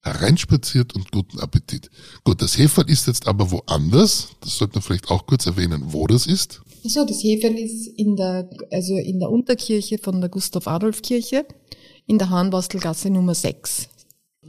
Hereinspaziert 0.03 0.95
und 0.95 1.13
guten 1.13 1.39
Appetit. 1.41 1.91
Gut, 2.25 2.41
das 2.41 2.57
Heferl 2.57 2.89
ist 2.89 3.07
jetzt 3.07 3.29
aber 3.29 3.51
woanders. 3.51 4.29
Das 4.41 4.57
sollte 4.57 4.77
man 4.77 4.83
vielleicht 4.83 5.11
auch 5.11 5.27
kurz 5.27 5.45
erwähnen, 5.47 5.83
wo 5.93 6.07
das 6.07 6.27
ist. 6.27 6.63
Also 6.83 7.05
das 7.05 7.23
Heferl 7.23 7.59
ist 7.59 7.87
in 7.87 8.17
der, 8.17 8.49
also 8.71 8.97
in 8.97 9.21
der 9.21 9.31
Unterkirche 9.31 9.99
von 9.99 10.21
der 10.21 10.31
Gustav-Adolf-Kirche 10.31 11.45
in 12.07 12.17
der 12.17 12.31
Hahnbastelgasse 12.31 13.11
Nummer 13.11 13.35
6. 13.35 13.90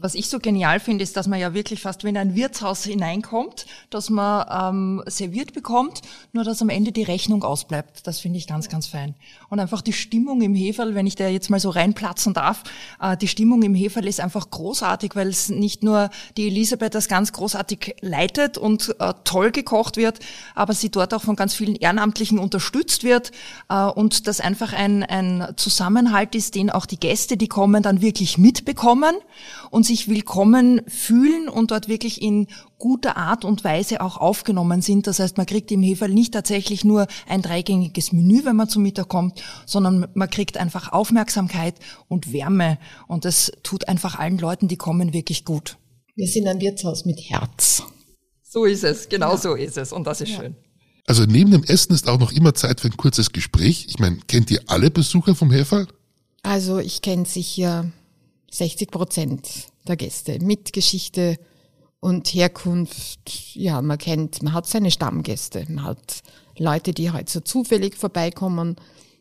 Was 0.01 0.15
ich 0.15 0.29
so 0.29 0.39
genial 0.39 0.79
finde, 0.79 1.03
ist, 1.03 1.15
dass 1.15 1.27
man 1.27 1.39
ja 1.39 1.53
wirklich 1.53 1.81
fast 1.81 2.03
wie 2.03 2.09
in 2.09 2.17
ein 2.17 2.33
Wirtshaus 2.33 2.83
hineinkommt, 2.83 3.67
dass 3.91 4.09
man 4.09 4.47
ähm, 4.49 5.03
serviert 5.05 5.53
bekommt, 5.53 6.01
nur 6.33 6.43
dass 6.43 6.63
am 6.63 6.69
Ende 6.69 6.91
die 6.91 7.03
Rechnung 7.03 7.43
ausbleibt. 7.43 8.07
Das 8.07 8.19
finde 8.19 8.39
ich 8.39 8.47
ganz, 8.47 8.67
ganz 8.67 8.87
fein. 8.87 9.13
Und 9.49 9.59
einfach 9.59 9.83
die 9.83 9.93
Stimmung 9.93 10.41
im 10.41 10.55
Heferl, 10.55 10.95
wenn 10.95 11.05
ich 11.05 11.15
da 11.15 11.27
jetzt 11.27 11.51
mal 11.51 11.59
so 11.59 11.69
reinplatzen 11.69 12.33
darf, 12.33 12.63
äh, 12.99 13.15
die 13.15 13.27
Stimmung 13.27 13.61
im 13.61 13.75
Heferl 13.75 14.07
ist 14.07 14.19
einfach 14.19 14.49
großartig, 14.49 15.15
weil 15.15 15.27
es 15.27 15.49
nicht 15.49 15.83
nur 15.83 16.09
die 16.35 16.47
Elisabeth 16.47 16.95
das 16.95 17.07
ganz 17.07 17.31
großartig 17.31 17.97
leitet 18.01 18.57
und 18.57 18.95
äh, 18.97 19.13
toll 19.23 19.51
gekocht 19.51 19.97
wird, 19.97 20.17
aber 20.55 20.73
sie 20.73 20.89
dort 20.89 21.13
auch 21.13 21.21
von 21.21 21.35
ganz 21.35 21.53
vielen 21.53 21.75
Ehrenamtlichen 21.75 22.39
unterstützt 22.39 23.03
wird 23.03 23.31
äh, 23.69 23.85
und 23.85 24.25
das 24.27 24.39
einfach 24.39 24.73
ein, 24.73 25.03
ein 25.03 25.53
Zusammenhalt 25.57 26.33
ist, 26.33 26.55
den 26.55 26.71
auch 26.71 26.87
die 26.87 26.99
Gäste, 26.99 27.37
die 27.37 27.47
kommen, 27.47 27.83
dann 27.83 28.01
wirklich 28.01 28.39
mitbekommen 28.39 29.15
und 29.69 29.90
sich 29.91 30.07
willkommen 30.07 30.79
fühlen 30.87 31.49
und 31.49 31.71
dort 31.71 31.89
wirklich 31.89 32.21
in 32.21 32.47
guter 32.77 33.17
Art 33.17 33.43
und 33.43 33.65
Weise 33.65 33.99
auch 33.99 34.15
aufgenommen 34.15 34.81
sind. 34.81 35.05
Das 35.05 35.19
heißt, 35.19 35.35
man 35.35 35.45
kriegt 35.45 35.69
im 35.69 35.83
Heferl 35.83 36.13
nicht 36.13 36.33
tatsächlich 36.33 36.85
nur 36.85 37.07
ein 37.27 37.41
dreigängiges 37.41 38.13
Menü, 38.13 38.45
wenn 38.45 38.55
man 38.55 38.69
zum 38.69 38.83
Mittag 38.83 39.09
kommt, 39.09 39.43
sondern 39.65 40.07
man 40.13 40.29
kriegt 40.29 40.55
einfach 40.55 40.93
Aufmerksamkeit 40.93 41.75
und 42.07 42.31
Wärme. 42.31 42.77
Und 43.09 43.25
das 43.25 43.51
tut 43.63 43.89
einfach 43.89 44.17
allen 44.17 44.37
Leuten, 44.37 44.69
die 44.69 44.77
kommen, 44.77 45.11
wirklich 45.11 45.43
gut. 45.43 45.75
Wir 46.15 46.27
sind 46.27 46.47
ein 46.47 46.61
Wirtshaus 46.61 47.03
mit 47.03 47.19
Herz. 47.19 47.83
So 48.43 48.63
ist 48.63 48.85
es, 48.85 49.09
genau 49.09 49.31
ja. 49.31 49.37
so 49.37 49.55
ist 49.55 49.77
es. 49.77 49.91
Und 49.91 50.07
das 50.07 50.21
ist 50.21 50.29
ja. 50.29 50.39
schön. 50.39 50.55
Also 51.05 51.25
neben 51.25 51.51
dem 51.51 51.65
Essen 51.65 51.93
ist 51.93 52.07
auch 52.07 52.19
noch 52.19 52.31
immer 52.31 52.53
Zeit 52.53 52.79
für 52.79 52.87
ein 52.87 52.95
kurzes 52.95 53.33
Gespräch. 53.33 53.87
Ich 53.89 53.99
meine, 53.99 54.19
kennt 54.27 54.51
ihr 54.51 54.61
alle 54.67 54.89
Besucher 54.89 55.35
vom 55.35 55.51
Heferl? 55.51 55.87
Also 56.43 56.79
ich 56.79 57.01
kenne 57.01 57.25
sicher 57.25 57.91
60 58.51 58.89
Prozent 58.89 59.70
der 59.87 59.97
Gäste 59.97 60.39
mit 60.39 60.73
Geschichte 60.73 61.37
und 61.99 62.27
Herkunft. 62.27 63.55
Ja, 63.55 63.81
man 63.81 63.97
kennt, 63.97 64.43
man 64.43 64.53
hat 64.53 64.67
seine 64.67 64.91
Stammgäste. 64.91 65.65
Man 65.69 65.85
hat 65.85 66.21
Leute, 66.57 66.93
die 66.93 67.11
halt 67.11 67.29
so 67.29 67.39
zufällig 67.39 67.95
vorbeikommen. 67.95 68.75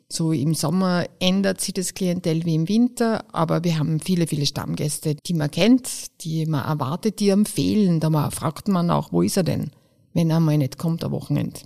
So 0.09 0.33
im 0.33 0.55
Sommer 0.55 1.07
ändert 1.21 1.61
sich 1.61 1.75
das 1.75 1.95
Klientel 1.95 2.45
wie 2.45 2.57
im 2.57 2.69
Winter, 2.69 3.25
aber 3.33 3.63
wir 3.63 3.79
haben 3.79 4.01
viele, 4.01 4.27
viele 4.27 4.45
Stammgäste, 4.45 5.15
die 5.15 5.35
man 5.35 5.53
kennt, 5.53 6.23
die 6.23 6.47
man 6.47 6.65
erwartet, 6.65 7.21
die 7.21 7.29
empfehlen. 7.29 8.01
Da 8.01 8.31
fragt 8.31 8.67
man 8.67 8.91
auch, 8.91 9.13
wo 9.13 9.23
ist 9.23 9.37
er 9.37 9.45
denn, 9.45 9.71
wenn 10.13 10.31
er 10.31 10.41
mal 10.41 10.59
nicht 10.59 10.79
kommt 10.79 11.05
am 11.05 11.13
Wochenende. 11.13 11.61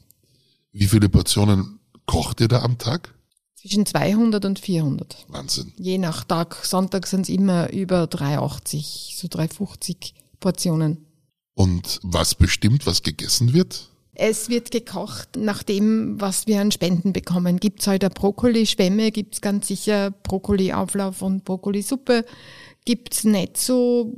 Wie 0.73 0.87
viele 0.87 1.09
Portionen 1.09 1.79
kocht 2.05 2.43
ihr 2.43 2.49
da 2.49 2.63
am 2.63 2.77
Tag? 2.77 3.15
Zwischen 3.65 3.87
200 3.87 4.45
und 4.45 4.59
400. 4.59 5.25
Wahnsinn. 5.29 5.73
Je 5.79 5.97
nach 5.97 6.25
Tag. 6.25 6.55
Sonntag 6.67 7.07
sind 7.07 7.23
es 7.23 7.29
immer 7.31 7.73
über 7.73 8.07
380, 8.07 9.15
so 9.19 9.27
350 9.27 10.13
Portionen. 10.39 11.07
Und 11.55 11.99
was 12.03 12.35
bestimmt, 12.35 12.87
was 12.87 13.03
gegessen 13.03 13.55
wird? 13.55 13.89
Es 14.13 14.51
wird 14.51 14.71
gekocht 14.71 15.37
nach 15.37 15.63
dem, 15.63 16.21
was 16.21 16.47
wir 16.47 16.61
an 16.61 16.73
Spenden 16.73 17.15
bekommen. 17.15 17.59
Gibt's 17.59 17.87
halt 17.87 18.05
eine 18.05 18.11
Brokkoli-Schwemme, 18.11 19.11
gibt's 19.11 19.41
ganz 19.41 19.69
sicher 19.69 20.11
Brokkoli-Auflauf 20.11 21.23
und 21.23 21.45
Brokkolisuppe. 21.45 22.27
Gibt's 22.85 23.25
nicht 23.25 23.57
so 23.57 24.13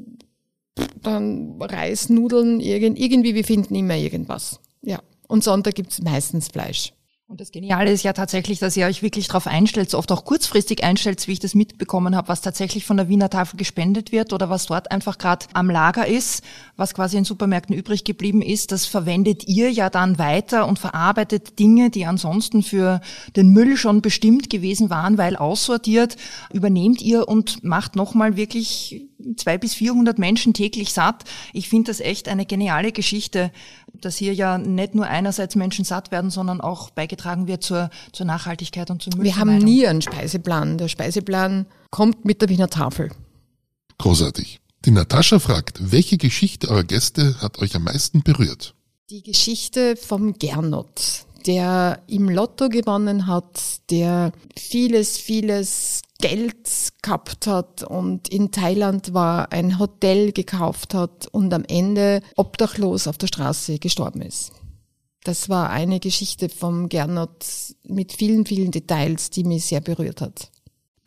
dann 1.03 1.63
Reis, 1.63 2.09
Nudeln, 2.09 2.59
irgendwie, 2.59 3.37
wir 3.37 3.45
finden 3.45 3.77
immer 3.77 3.95
irgendwas. 3.95 4.59
Ja. 4.83 5.01
Und 5.29 5.45
Sonntag 5.45 5.77
gibt's 5.77 6.03
meistens 6.03 6.49
Fleisch. 6.49 6.93
Und 7.29 7.41
das 7.41 7.51
Geniale 7.51 7.91
ist 7.91 8.05
ja 8.05 8.13
tatsächlich, 8.13 8.61
dass 8.61 8.77
ihr 8.77 8.87
euch 8.87 9.03
wirklich 9.03 9.27
darauf 9.27 9.49
einstellt, 9.49 9.93
oft 9.95 10.13
auch 10.13 10.25
kurzfristig 10.25 10.85
einstellt, 10.85 11.27
wie 11.27 11.33
ich 11.33 11.41
das 11.41 11.57
mitbekommen 11.57 12.15
habe, 12.15 12.29
was 12.29 12.41
tatsächlich 12.41 12.85
von 12.85 12.97
der 12.97 13.09
Wiener 13.09 13.29
Tafel 13.29 13.57
gespendet 13.57 14.13
wird 14.13 14.33
oder 14.33 14.49
was 14.49 14.67
dort 14.67 14.93
einfach 14.93 15.19
gerade 15.19 15.47
am 15.53 15.69
Lager 15.69 16.07
ist, 16.07 16.45
was 16.77 16.95
quasi 16.95 17.17
in 17.17 17.25
Supermärkten 17.25 17.75
übrig 17.75 18.05
geblieben 18.05 18.43
ist. 18.43 18.71
Das 18.71 18.87
verwendet 18.87 19.49
ihr 19.49 19.73
ja 19.73 19.91
dann 19.91 20.21
weiter 20.21 20.69
und 20.69 20.79
verarbeitet 20.79 21.59
Dinge, 21.59 21.91
die 21.91 22.07
ansonsten 22.07 22.63
für 22.63 23.01
den 23.35 23.49
Müll 23.49 23.77
schon 23.77 24.03
bestimmt 24.03 24.49
gewesen 24.49 24.89
waren, 24.89 25.19
weil 25.19 25.35
aussortiert, 25.35 26.17
übernehmt 26.53 27.03
ihr 27.03 27.27
und 27.27 27.65
macht 27.65 27.97
nochmal 27.97 28.37
wirklich 28.37 29.09
zwei 29.37 29.59
bis 29.59 29.75
vierhundert 29.75 30.21
Menschen 30.21 30.55
täglich 30.55 30.93
satt. 30.93 31.25
Ich 31.53 31.69
finde 31.69 31.91
das 31.91 31.99
echt 31.99 32.29
eine 32.29 32.47
geniale 32.47 32.93
Geschichte, 32.93 33.51
dass 34.01 34.17
hier 34.17 34.35
ja 34.35 34.59
nicht 34.59 34.95
nur 34.95 35.07
einerseits 35.07 35.55
Menschen 35.57 35.85
satt 35.85 36.11
werden, 36.11 36.31
sondern 36.31 36.61
auch 36.61 36.91
beigetragen 36.91 37.47
wird 37.47 37.63
zur, 37.63 37.91
zur 38.13 38.27
Nachhaltigkeit 38.27 38.91
und 38.91 39.03
zur 39.03 39.17
Müllvermeidung. 39.17 39.49
Wir 39.49 39.59
haben 39.59 39.65
nie 39.65 39.87
einen 39.87 40.03
Speiseplan. 40.03 40.79
Der 40.79 40.89
Speiseplan 40.89 41.67
kommt 41.91 42.25
mit 42.25 42.43
der 42.43 42.49
Wiener 42.49 42.69
Tafel. 42.69 43.11
Großartig. 43.99 44.61
Die 44.85 44.91
Natascha 44.91 45.39
fragt, 45.39 45.91
welche 45.91 46.17
Geschichte 46.17 46.69
eurer 46.69 46.85
Gäste 46.85 47.41
hat 47.41 47.59
euch 47.59 47.75
am 47.75 47.85
meisten 47.85 48.23
berührt? 48.23 48.75
Die 49.11 49.23
Geschichte 49.23 49.97
vom 49.97 50.35
Gernot, 50.35 51.26
der 51.47 52.03
im 52.07 52.29
Lotto 52.29 52.69
gewonnen 52.69 53.27
hat, 53.27 53.91
der 53.91 54.33
vieles, 54.57 55.19
vieles 55.19 56.03
Geld 56.19 56.93
gehabt 57.03 57.47
hat 57.47 57.83
und 57.83 58.29
in 58.29 58.51
Thailand 58.51 59.15
war, 59.15 59.53
ein 59.53 59.79
Hotel 59.79 60.33
gekauft 60.33 60.95
hat 60.95 61.29
und 61.29 61.53
am 61.53 61.65
Ende 61.65 62.23
obdachlos 62.37 63.07
auf 63.07 63.19
der 63.19 63.27
Straße 63.27 63.79
gestorben 63.79 64.23
ist. 64.23 64.53
Das 65.25 65.49
war 65.49 65.71
eine 65.71 66.01
Geschichte 66.01 66.49
vom 66.49 66.89
Gernot 66.89 67.45
mit 67.85 68.13
vielen, 68.13 68.47
vielen 68.47 68.71
Details, 68.71 69.31
die 69.31 69.45
mich 69.45 69.65
sehr 69.65 69.81
berührt 69.81 70.21
hat. 70.21 70.51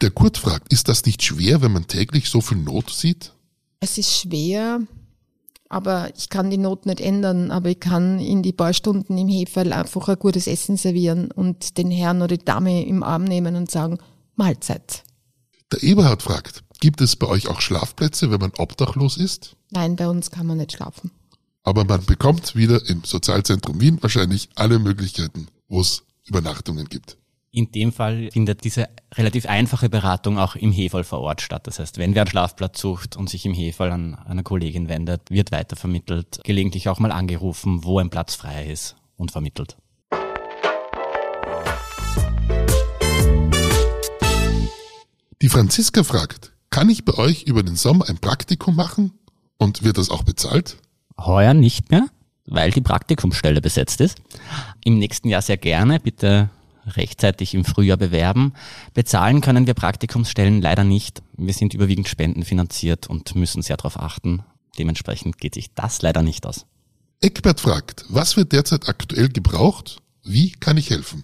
Der 0.01 0.11
Kurt 0.11 0.37
fragt, 0.37 0.71
ist 0.71 0.87
das 0.87 1.05
nicht 1.05 1.23
schwer, 1.23 1.61
wenn 1.61 1.71
man 1.71 1.87
täglich 1.87 2.29
so 2.29 2.41
viel 2.41 2.57
Not 2.57 2.89
sieht? 2.89 3.33
Es 3.79 3.97
ist 3.97 4.13
schwer, 4.13 4.81
aber 5.69 6.09
ich 6.17 6.29
kann 6.29 6.49
die 6.49 6.57
Not 6.57 6.87
nicht 6.87 6.99
ändern, 6.99 7.51
aber 7.51 7.69
ich 7.69 7.79
kann 7.79 8.19
in 8.19 8.41
die 8.41 8.51
paar 8.51 8.73
Stunden 8.73 9.17
im 9.17 9.27
Heferl 9.27 9.71
einfach 9.71 10.09
ein 10.09 10.17
gutes 10.17 10.47
Essen 10.47 10.77
servieren 10.77 11.31
und 11.31 11.77
den 11.77 11.91
Herrn 11.91 12.23
oder 12.23 12.37
die 12.37 12.45
Dame 12.45 12.85
im 12.85 13.03
Arm 13.03 13.23
nehmen 13.23 13.55
und 13.55 13.69
sagen, 13.69 13.99
Mahlzeit. 14.35 15.03
Der 15.71 15.83
Eberhard 15.83 16.23
fragt, 16.23 16.63
gibt 16.79 17.01
es 17.01 17.15
bei 17.15 17.27
euch 17.27 17.47
auch 17.47 17.61
Schlafplätze, 17.61 18.31
wenn 18.31 18.39
man 18.39 18.51
obdachlos 18.57 19.17
ist? 19.17 19.55
Nein, 19.69 19.95
bei 19.95 20.09
uns 20.09 20.31
kann 20.31 20.47
man 20.47 20.57
nicht 20.57 20.73
schlafen. 20.73 21.11
Aber 21.63 21.85
man 21.85 22.03
bekommt 22.03 22.55
wieder 22.55 22.89
im 22.89 23.03
Sozialzentrum 23.03 23.79
Wien 23.79 24.01
wahrscheinlich 24.01 24.49
alle 24.55 24.79
Möglichkeiten, 24.79 25.47
wo 25.67 25.81
es 25.81 26.03
Übernachtungen 26.25 26.89
gibt. 26.89 27.17
In 27.51 27.71
dem 27.71 27.91
Fall 27.91 28.29
findet 28.31 28.63
diese 28.63 28.89
relativ 29.15 29.47
einfache 29.47 29.89
Beratung 29.89 30.37
auch 30.37 30.55
im 30.55 30.71
Hefall 30.71 31.03
vor 31.03 31.21
Ort 31.21 31.41
statt. 31.41 31.65
Das 31.65 31.79
heißt, 31.79 31.97
wenn 31.97 32.13
wer 32.13 32.21
einen 32.21 32.29
Schlafplatz 32.29 32.79
sucht 32.79 33.17
und 33.17 33.27
sich 33.27 33.43
im 33.43 33.55
Hefall 33.55 33.91
an 33.91 34.13
eine 34.13 34.43
Kollegin 34.43 34.87
wendet, 34.87 35.31
wird 35.31 35.51
weitervermittelt, 35.51 36.41
gelegentlich 36.43 36.89
auch 36.89 36.99
mal 36.99 37.11
angerufen, 37.11 37.83
wo 37.83 37.97
ein 37.97 38.11
Platz 38.11 38.35
frei 38.35 38.67
ist 38.67 38.97
und 39.17 39.31
vermittelt. 39.31 39.77
Die 45.41 45.49
Franziska 45.49 46.03
fragt, 46.03 46.53
kann 46.69 46.87
ich 46.87 47.03
bei 47.03 47.15
euch 47.15 47.43
über 47.43 47.63
den 47.63 47.75
Sommer 47.75 48.07
ein 48.09 48.19
Praktikum 48.19 48.75
machen? 48.75 49.13
Und 49.57 49.83
wird 49.83 49.97
das 49.97 50.11
auch 50.11 50.21
bezahlt? 50.21 50.77
Heuer 51.19 51.55
nicht 51.55 51.89
mehr, 51.89 52.05
weil 52.45 52.69
die 52.69 52.81
Praktikumsstelle 52.81 53.59
besetzt 53.59 54.01
ist. 54.01 54.21
Im 54.85 54.99
nächsten 54.99 55.29
Jahr 55.29 55.41
sehr 55.41 55.57
gerne. 55.57 55.99
Bitte 55.99 56.51
rechtzeitig 56.97 57.53
im 57.53 57.65
Frühjahr 57.65 57.97
bewerben. 57.97 58.53
Bezahlen 58.93 59.41
können 59.41 59.67
wir 59.67 59.73
Praktikumsstellen 59.73 60.61
leider 60.61 60.83
nicht. 60.83 61.21
Wir 61.37 61.53
sind 61.53 61.73
überwiegend 61.73 62.07
spendenfinanziert 62.07 63.07
und 63.07 63.35
müssen 63.35 63.61
sehr 63.61 63.77
darauf 63.77 63.99
achten. 63.99 64.43
Dementsprechend 64.77 65.37
geht 65.37 65.55
sich 65.55 65.73
das 65.73 66.01
leider 66.01 66.21
nicht 66.21 66.45
aus. 66.45 66.65
Eckbert 67.21 67.59
fragt, 67.59 68.05
was 68.09 68.37
wird 68.37 68.53
derzeit 68.53 68.87
aktuell 68.87 69.29
gebraucht? 69.29 69.97
Wie 70.23 70.51
kann 70.51 70.77
ich 70.77 70.89
helfen? 70.89 71.23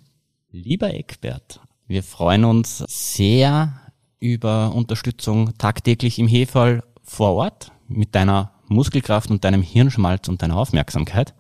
Lieber 0.52 0.94
Eckbert, 0.94 1.62
wir 1.88 2.04
freuen 2.04 2.46
uns 2.46 2.84
sehr 2.88 3.80
über 4.20 4.74
Unterstützung 4.74 5.58
tagtäglich 5.58 6.20
im 6.20 6.28
Hefall 6.28 6.84
vor 7.04 7.34
Ort 7.34 7.72
mit 7.88 8.16
deiner 8.16 8.52
Muskelkraft 8.68 9.30
und 9.30 9.44
deinem 9.44 9.62
Hirnschmalz 9.62 10.28
und 10.28 10.42
deiner 10.42 10.58
Aufmerksamkeit. 10.58 11.34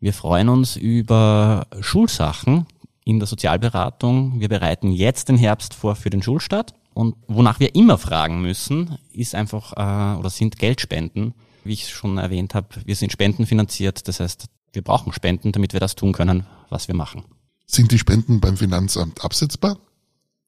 Wir 0.00 0.12
freuen 0.12 0.48
uns 0.48 0.76
über 0.76 1.66
Schulsachen, 1.80 2.66
in 3.08 3.20
der 3.20 3.26
Sozialberatung. 3.26 4.38
Wir 4.38 4.50
bereiten 4.50 4.92
jetzt 4.92 5.30
den 5.30 5.38
Herbst 5.38 5.72
vor 5.72 5.96
für 5.96 6.10
den 6.10 6.22
Schulstart. 6.22 6.74
Und 6.92 7.16
wonach 7.26 7.58
wir 7.58 7.74
immer 7.74 7.96
fragen 7.96 8.42
müssen, 8.42 8.98
ist 9.12 9.34
einfach 9.34 9.72
äh, 9.72 10.18
oder 10.18 10.28
sind 10.28 10.58
Geldspenden. 10.58 11.32
Wie 11.64 11.72
ich 11.72 11.88
schon 11.88 12.18
erwähnt 12.18 12.54
habe, 12.54 12.68
wir 12.84 12.96
sind 12.96 13.10
spendenfinanziert. 13.10 14.06
Das 14.08 14.20
heißt, 14.20 14.46
wir 14.74 14.82
brauchen 14.82 15.14
Spenden, 15.14 15.52
damit 15.52 15.72
wir 15.72 15.80
das 15.80 15.96
tun 15.96 16.12
können, 16.12 16.44
was 16.68 16.86
wir 16.86 16.94
machen. 16.94 17.24
Sind 17.66 17.92
die 17.92 17.98
Spenden 17.98 18.40
beim 18.40 18.58
Finanzamt 18.58 19.24
absetzbar? 19.24 19.78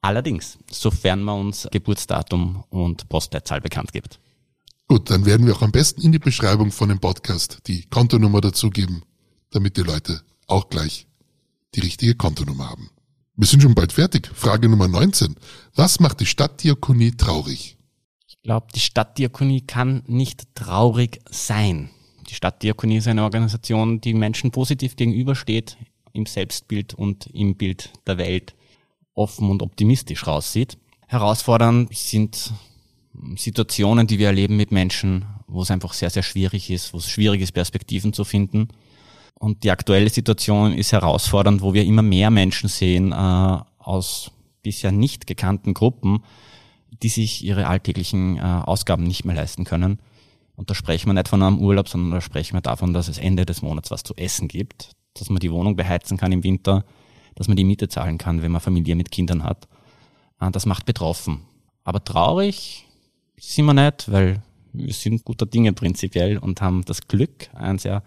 Allerdings, 0.02 0.58
sofern 0.70 1.22
man 1.22 1.40
uns 1.40 1.66
Geburtsdatum 1.70 2.64
und 2.68 3.08
Postleitzahl 3.08 3.62
bekannt 3.62 3.94
gibt. 3.94 4.20
Gut, 4.86 5.10
dann 5.10 5.24
werden 5.24 5.46
wir 5.46 5.54
auch 5.54 5.62
am 5.62 5.72
besten 5.72 6.02
in 6.02 6.12
die 6.12 6.18
Beschreibung 6.18 6.72
von 6.72 6.90
dem 6.90 6.98
Podcast 6.98 7.60
die 7.68 7.86
Kontonummer 7.86 8.42
dazugeben, 8.42 9.02
damit 9.50 9.78
die 9.78 9.82
Leute 9.82 10.20
auch 10.46 10.68
gleich 10.68 11.06
die 11.74 11.80
richtige 11.80 12.14
Kontonummer 12.14 12.70
haben. 12.70 12.90
Wir 13.36 13.46
sind 13.46 13.62
schon 13.62 13.74
bald 13.74 13.92
fertig. 13.92 14.30
Frage 14.34 14.68
Nummer 14.68 14.88
19. 14.88 15.34
Was 15.74 16.00
macht 16.00 16.20
die 16.20 16.26
Stadtdiakonie 16.26 17.12
traurig? 17.12 17.76
Ich 18.26 18.42
glaube, 18.42 18.66
die 18.74 18.80
Stadtdiakonie 18.80 19.62
kann 19.62 20.02
nicht 20.06 20.54
traurig 20.54 21.20
sein. 21.30 21.90
Die 22.28 22.34
Stadtdiakonie 22.34 22.98
ist 22.98 23.08
eine 23.08 23.24
Organisation, 23.24 24.00
die 24.00 24.14
Menschen 24.14 24.50
positiv 24.50 24.96
gegenübersteht, 24.96 25.76
im 26.12 26.26
Selbstbild 26.26 26.94
und 26.94 27.26
im 27.26 27.56
Bild 27.56 27.92
der 28.06 28.18
Welt 28.18 28.54
offen 29.14 29.50
und 29.50 29.62
optimistisch 29.62 30.26
raussieht. 30.26 30.78
Herausfordernd 31.06 31.94
sind 31.94 32.52
Situationen, 33.36 34.06
die 34.06 34.18
wir 34.18 34.28
erleben 34.28 34.56
mit 34.56 34.70
Menschen, 34.70 35.24
wo 35.46 35.62
es 35.62 35.70
einfach 35.70 35.92
sehr, 35.92 36.10
sehr 36.10 36.22
schwierig 36.22 36.70
ist, 36.70 36.92
wo 36.92 36.98
es 36.98 37.08
schwierig 37.08 37.40
ist, 37.40 37.52
Perspektiven 37.52 38.12
zu 38.12 38.24
finden. 38.24 38.68
Und 39.40 39.64
die 39.64 39.70
aktuelle 39.70 40.10
Situation 40.10 40.74
ist 40.74 40.92
herausfordernd, 40.92 41.62
wo 41.62 41.72
wir 41.72 41.86
immer 41.86 42.02
mehr 42.02 42.30
Menschen 42.30 42.68
sehen 42.68 43.10
äh, 43.12 43.58
aus 43.78 44.32
bisher 44.62 44.92
nicht 44.92 45.26
gekannten 45.26 45.72
Gruppen, 45.72 46.22
die 47.02 47.08
sich 47.08 47.42
ihre 47.42 47.66
alltäglichen 47.66 48.36
äh, 48.36 48.40
Ausgaben 48.42 49.04
nicht 49.04 49.24
mehr 49.24 49.34
leisten 49.34 49.64
können. 49.64 49.98
Und 50.56 50.68
da 50.68 50.74
sprechen 50.74 51.08
wir 51.08 51.14
nicht 51.14 51.28
von 51.28 51.42
einem 51.42 51.58
Urlaub, 51.58 51.88
sondern 51.88 52.10
da 52.10 52.20
sprechen 52.20 52.54
wir 52.54 52.60
davon, 52.60 52.92
dass 52.92 53.08
es 53.08 53.16
Ende 53.16 53.46
des 53.46 53.62
Monats 53.62 53.90
was 53.90 54.02
zu 54.02 54.14
essen 54.16 54.46
gibt, 54.46 54.90
dass 55.14 55.30
man 55.30 55.40
die 55.40 55.50
Wohnung 55.50 55.74
beheizen 55.74 56.18
kann 56.18 56.32
im 56.32 56.44
Winter, 56.44 56.84
dass 57.34 57.48
man 57.48 57.56
die 57.56 57.64
Miete 57.64 57.88
zahlen 57.88 58.18
kann, 58.18 58.42
wenn 58.42 58.52
man 58.52 58.60
Familie 58.60 58.94
mit 58.94 59.10
Kindern 59.10 59.42
hat. 59.42 59.68
Äh, 60.38 60.50
das 60.50 60.66
macht 60.66 60.84
betroffen. 60.84 61.44
Aber 61.82 62.04
traurig 62.04 62.84
sind 63.38 63.64
wir 63.64 63.72
nicht, 63.72 64.12
weil 64.12 64.42
wir 64.74 64.92
sind 64.92 65.24
guter 65.24 65.46
Dinge 65.46 65.72
prinzipiell 65.72 66.36
und 66.36 66.60
haben 66.60 66.84
das 66.84 67.08
Glück, 67.08 67.48
ein 67.54 67.78
sehr 67.78 68.02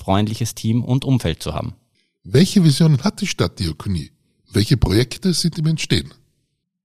freundliches 0.00 0.54
Team 0.54 0.82
und 0.82 1.04
Umfeld 1.04 1.42
zu 1.42 1.54
haben. 1.54 1.74
Welche 2.24 2.64
Visionen 2.64 3.04
hat 3.04 3.20
die 3.20 3.26
Stadtdiakonie? 3.26 4.10
Welche 4.52 4.76
Projekte 4.76 5.32
sind 5.32 5.58
im 5.58 5.66
Entstehen? 5.66 6.12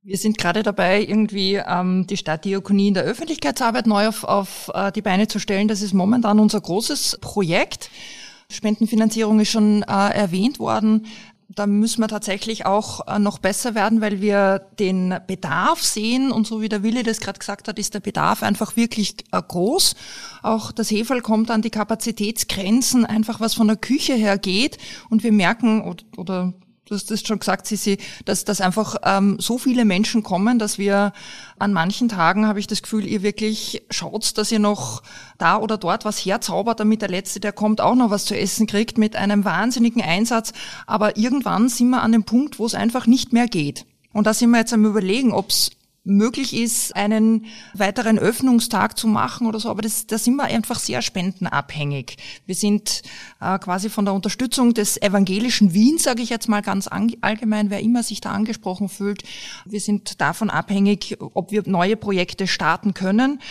Wir 0.03 0.17
sind 0.17 0.37
gerade 0.37 0.61
dabei, 0.61 1.01
irgendwie 1.01 1.55
ähm, 1.55 2.05
die 2.07 2.17
Stadtdiakonie 2.17 2.89
in 2.89 2.93
der 2.93 3.03
Öffentlichkeitsarbeit 3.03 3.87
neu 3.87 4.07
auf, 4.07 4.23
auf 4.23 4.71
äh, 4.73 4.91
die 4.91 5.01
Beine 5.01 5.27
zu 5.27 5.39
stellen. 5.39 5.67
Das 5.67 5.81
ist 5.81 5.93
momentan 5.93 6.39
unser 6.39 6.61
großes 6.61 7.17
Projekt. 7.21 7.89
Spendenfinanzierung 8.51 9.39
ist 9.39 9.49
schon 9.49 9.81
äh, 9.81 10.09
erwähnt 10.13 10.59
worden 10.59 11.07
da 11.49 11.67
müssen 11.67 12.01
wir 12.01 12.07
tatsächlich 12.07 12.65
auch 12.65 13.07
äh, 13.07 13.19
noch 13.19 13.39
besser 13.39 13.75
werden, 13.75 14.01
weil 14.01 14.21
wir 14.21 14.59
den 14.79 15.15
Bedarf 15.27 15.81
sehen 15.81 16.31
und 16.31 16.47
so 16.47 16.61
wie 16.61 16.69
der 16.69 16.83
Willi 16.83 17.03
das 17.03 17.19
gerade 17.19 17.39
gesagt 17.39 17.67
hat, 17.67 17.77
ist 17.77 17.93
der 17.93 17.99
Bedarf 17.99 18.43
einfach 18.43 18.75
wirklich 18.75 19.15
äh, 19.31 19.41
groß. 19.41 19.95
Auch 20.41 20.71
das 20.71 20.89
Hefel 20.89 21.21
kommt 21.21 21.51
an 21.51 21.61
die 21.61 21.69
Kapazitätsgrenzen, 21.69 23.05
einfach 23.05 23.39
was 23.39 23.53
von 23.53 23.67
der 23.67 23.77
Küche 23.77 24.13
her 24.13 24.37
geht 24.37 24.77
und 25.09 25.23
wir 25.23 25.31
merken 25.31 25.81
oder, 25.81 26.03
oder 26.17 26.53
du 26.85 26.95
hast 26.95 27.09
das 27.11 27.21
schon 27.21 27.39
gesagt, 27.39 27.67
Sissi, 27.67 27.97
dass, 28.25 28.45
dass 28.45 28.61
einfach 28.61 28.95
ähm, 29.03 29.37
so 29.39 29.57
viele 29.57 29.85
Menschen 29.85 30.23
kommen, 30.23 30.59
dass 30.59 30.77
wir 30.77 31.13
an 31.57 31.73
manchen 31.73 32.09
Tagen, 32.09 32.47
habe 32.47 32.59
ich 32.59 32.67
das 32.67 32.81
Gefühl, 32.81 33.05
ihr 33.05 33.23
wirklich 33.23 33.83
schaut, 33.89 34.37
dass 34.37 34.51
ihr 34.51 34.59
noch 34.59 35.01
da 35.37 35.57
oder 35.57 35.77
dort 35.77 36.05
was 36.05 36.17
herzaubert, 36.19 36.79
damit 36.79 37.01
der 37.01 37.09
Letzte, 37.09 37.39
der 37.39 37.53
kommt, 37.53 37.81
auch 37.81 37.95
noch 37.95 38.11
was 38.11 38.25
zu 38.25 38.37
essen 38.37 38.67
kriegt 38.67 38.97
mit 38.97 39.15
einem 39.15 39.45
wahnsinnigen 39.45 40.01
Einsatz. 40.01 40.53
Aber 40.85 41.17
irgendwann 41.17 41.69
sind 41.69 41.89
wir 41.89 42.01
an 42.01 42.11
dem 42.11 42.23
Punkt, 42.23 42.59
wo 42.59 42.65
es 42.65 42.75
einfach 42.75 43.07
nicht 43.07 43.33
mehr 43.33 43.47
geht. 43.47 43.85
Und 44.13 44.27
da 44.27 44.33
sind 44.33 44.51
wir 44.51 44.59
jetzt 44.59 44.73
am 44.73 44.85
Überlegen, 44.85 45.33
ob 45.33 45.49
es 45.49 45.71
möglich 46.05 46.55
ist, 46.55 46.95
einen 46.95 47.45
weiteren 47.73 48.17
Öffnungstag 48.19 48.97
zu 48.97 49.07
machen 49.07 49.47
oder 49.47 49.59
so, 49.59 49.69
aber 49.69 49.81
das, 49.81 50.07
da 50.07 50.17
sind 50.17 50.35
wir 50.35 50.45
einfach 50.45 50.79
sehr 50.79 51.01
spendenabhängig. 51.01 52.17
Wir 52.45 52.55
sind 52.55 53.01
äh, 53.41 53.57
quasi 53.59 53.89
von 53.89 54.05
der 54.05 54.13
Unterstützung 54.13 54.73
des 54.73 55.01
evangelischen 55.01 55.73
Wien, 55.73 55.97
sage 55.97 56.21
ich 56.21 56.29
jetzt 56.29 56.47
mal 56.47 56.61
ganz 56.61 56.87
allgemein, 56.87 57.71
wer 57.71 57.81
immer 57.81 58.03
sich 58.03 58.21
da 58.21 58.31
angesprochen 58.31 58.87
fühlt. 58.87 59.23
Wir 59.65 59.81
sind 59.81 60.21
davon 60.21 60.49
abhängig, 60.49 61.17
ob 61.19 61.51
wir 61.51 61.63
neue 61.65 61.97
Projekte 61.97 62.47
starten 62.47 62.93
können. 62.93 63.41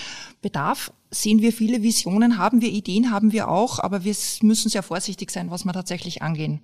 Bedarf 0.45 0.93
sehen 1.11 1.41
wir 1.41 1.55
viele 1.55 1.83
Visionen, 1.83 2.37
haben 2.37 2.61
wir 2.61 2.69
Ideen, 2.69 3.11
haben 3.11 3.33
wir 3.33 3.49
auch, 3.49 3.79
aber 3.79 4.05
wir 4.05 4.15
müssen 4.43 4.69
sehr 4.69 4.83
vorsichtig 4.83 5.31
sein, 5.31 5.51
was 5.51 5.65
wir 5.65 5.73
tatsächlich 5.73 6.21
angehen, 6.21 6.61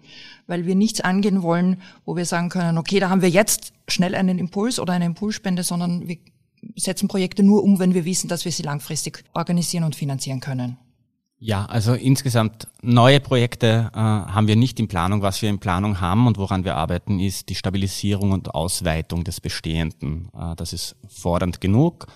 weil 0.47 0.67
wir 0.67 0.75
nichts 0.75 1.01
angehen 1.01 1.43
wollen, 1.43 1.81
wo 2.05 2.15
wir 2.15 2.27
sagen 2.27 2.51
können, 2.51 2.77
okay, 2.77 3.01
da 3.01 3.09
haben 3.09 3.23
wir 3.23 3.31
jetzt 3.31 3.73
schnell 3.89 4.15
einen 4.15 4.39
Impuls 4.39 4.79
oder 4.79 4.93
eine 4.93 5.07
Impulsspende, 5.07 5.63
sondern 5.63 6.07
wir 6.07 6.19
setzen 6.77 7.09
Projekte 7.09 7.43
nur 7.43 7.65
um, 7.65 7.79
wenn 7.79 7.95
wir 7.95 8.05
wissen, 8.05 8.29
dass 8.29 8.45
wir 8.45 8.53
sie 8.53 8.65
langfristig 8.65 9.25
organisieren 9.33 9.85
und 9.85 9.97
finanzieren 9.97 10.41
können. 10.41 10.77
Ja, 11.43 11.65
also 11.65 11.95
insgesamt 11.95 12.69
neue 12.83 13.19
Projekte 13.19 13.91
äh, 13.95 13.99
haben 13.99 14.47
wir 14.47 14.57
nicht 14.57 14.79
in 14.79 14.89
Planung. 14.89 15.23
Was 15.23 15.41
wir 15.41 15.49
in 15.49 15.59
Planung 15.59 15.99
haben 15.99 16.27
und 16.27 16.37
woran 16.37 16.65
wir 16.65 16.77
arbeiten, 16.77 17.19
ist 17.19 17.49
die 17.49 17.55
Stabilisierung 17.55 18.33
und 18.33 18.55
Ausweitung 18.55 19.25
des 19.25 19.41
Bestehenden. 19.41 20.29
Äh, 20.39 20.55
das 20.57 20.75
ist 20.75 20.97
fordernd 21.09 21.63
genug. 21.63 22.09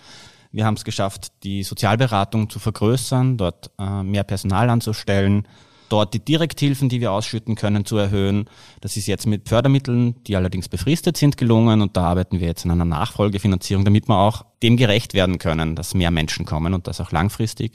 Wir 0.54 0.66
haben 0.66 0.74
es 0.74 0.84
geschafft, 0.84 1.32
die 1.42 1.64
Sozialberatung 1.64 2.48
zu 2.48 2.60
vergrößern, 2.60 3.36
dort 3.36 3.72
äh, 3.76 4.04
mehr 4.04 4.22
Personal 4.22 4.70
anzustellen, 4.70 5.48
dort 5.88 6.14
die 6.14 6.24
Direkthilfen, 6.24 6.88
die 6.88 7.00
wir 7.00 7.10
ausschütten 7.10 7.56
können, 7.56 7.84
zu 7.84 7.96
erhöhen. 7.96 8.48
Das 8.80 8.96
ist 8.96 9.08
jetzt 9.08 9.26
mit 9.26 9.48
Fördermitteln, 9.48 10.22
die 10.22 10.36
allerdings 10.36 10.68
befristet 10.68 11.16
sind, 11.16 11.38
gelungen 11.38 11.82
und 11.82 11.96
da 11.96 12.04
arbeiten 12.04 12.38
wir 12.38 12.46
jetzt 12.46 12.64
an 12.64 12.70
einer 12.70 12.84
Nachfolgefinanzierung, 12.84 13.84
damit 13.84 14.06
wir 14.06 14.16
auch 14.16 14.44
dem 14.62 14.76
gerecht 14.76 15.12
werden 15.12 15.38
können, 15.38 15.74
dass 15.74 15.92
mehr 15.92 16.12
Menschen 16.12 16.46
kommen 16.46 16.72
und 16.72 16.86
das 16.86 17.00
auch 17.00 17.10
langfristig. 17.10 17.72